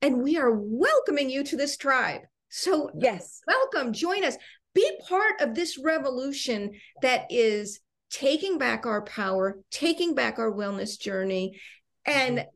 And 0.02 0.22
we 0.22 0.38
are 0.38 0.52
welcoming 0.52 1.28
you 1.28 1.44
to 1.44 1.56
this 1.56 1.76
tribe. 1.76 2.22
So, 2.48 2.90
yes, 2.98 3.42
welcome, 3.46 3.92
join 3.92 4.24
us, 4.24 4.36
be 4.74 4.90
part 5.08 5.40
of 5.40 5.54
this 5.54 5.78
revolution 5.78 6.72
that 7.02 7.26
is 7.30 7.80
taking 8.10 8.58
back 8.58 8.86
our 8.86 9.02
power, 9.02 9.58
taking 9.70 10.14
back 10.14 10.38
our 10.38 10.52
wellness 10.52 10.98
journey, 10.98 11.60
and 12.04 12.38
mm-hmm. 12.38 12.48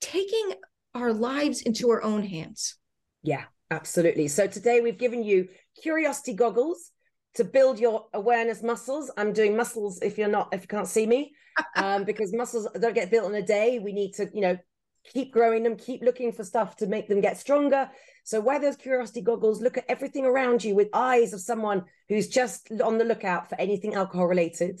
taking 0.00 0.52
our 0.94 1.12
lives 1.12 1.62
into 1.62 1.90
our 1.90 2.02
own 2.02 2.22
hands. 2.22 2.76
Yeah, 3.22 3.44
absolutely. 3.70 4.28
So 4.28 4.46
today 4.46 4.80
we've 4.80 4.98
given 4.98 5.22
you 5.22 5.48
curiosity 5.82 6.34
goggles 6.34 6.90
to 7.34 7.44
build 7.44 7.78
your 7.78 8.06
awareness 8.14 8.62
muscles. 8.62 9.10
I'm 9.16 9.32
doing 9.32 9.56
muscles 9.56 10.00
if 10.02 10.18
you're 10.18 10.28
not, 10.28 10.48
if 10.52 10.62
you 10.62 10.68
can't 10.68 10.86
see 10.86 11.06
me, 11.06 11.32
um, 11.76 12.04
because 12.04 12.32
muscles 12.32 12.68
don't 12.80 12.94
get 12.94 13.10
built 13.10 13.28
in 13.28 13.34
a 13.34 13.46
day. 13.46 13.78
We 13.78 13.92
need 13.92 14.12
to, 14.14 14.28
you 14.32 14.40
know, 14.40 14.58
keep 15.04 15.32
growing 15.32 15.62
them, 15.62 15.76
keep 15.76 16.02
looking 16.02 16.32
for 16.32 16.44
stuff 16.44 16.76
to 16.76 16.86
make 16.86 17.08
them 17.08 17.20
get 17.20 17.38
stronger. 17.38 17.90
So 18.24 18.40
wear 18.40 18.58
those 18.58 18.76
curiosity 18.76 19.20
goggles, 19.20 19.60
look 19.60 19.76
at 19.76 19.84
everything 19.88 20.24
around 20.24 20.64
you 20.64 20.74
with 20.74 20.88
eyes 20.92 21.32
of 21.32 21.40
someone 21.40 21.84
who's 22.08 22.28
just 22.28 22.70
on 22.82 22.98
the 22.98 23.04
lookout 23.04 23.48
for 23.48 23.60
anything 23.60 23.94
alcohol 23.94 24.26
related. 24.26 24.80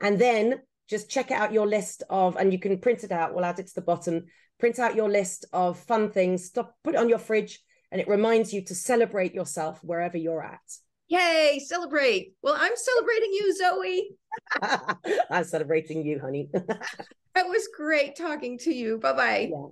And 0.00 0.18
then 0.18 0.60
just 0.88 1.10
check 1.10 1.30
out 1.30 1.52
your 1.52 1.66
list 1.66 2.02
of, 2.10 2.36
and 2.36 2.52
you 2.52 2.58
can 2.58 2.78
print 2.78 3.04
it 3.04 3.12
out. 3.12 3.34
We'll 3.34 3.44
add 3.44 3.58
it 3.58 3.66
to 3.68 3.74
the 3.74 3.80
bottom. 3.80 4.26
Print 4.60 4.78
out 4.78 4.94
your 4.94 5.08
list 5.08 5.44
of 5.52 5.78
fun 5.78 6.10
things, 6.10 6.44
stop, 6.44 6.76
put 6.84 6.94
it 6.94 7.00
on 7.00 7.08
your 7.08 7.18
fridge, 7.18 7.60
and 7.90 8.00
it 8.00 8.08
reminds 8.08 8.52
you 8.52 8.62
to 8.66 8.74
celebrate 8.74 9.34
yourself 9.34 9.80
wherever 9.82 10.16
you're 10.16 10.44
at. 10.44 10.60
Yay, 11.08 11.62
celebrate. 11.66 12.34
Well, 12.42 12.56
I'm 12.58 12.72
celebrating 12.74 13.32
you, 13.32 13.56
Zoe. 13.56 14.16
I'm 15.30 15.44
celebrating 15.44 16.04
you, 16.04 16.20
honey. 16.20 16.48
that 16.52 17.46
was 17.46 17.68
great 17.76 18.16
talking 18.16 18.58
to 18.58 18.72
you. 18.72 18.98
Bye-bye. 18.98 19.50
Yeah. 19.52 19.66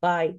Bye. 0.00 0.34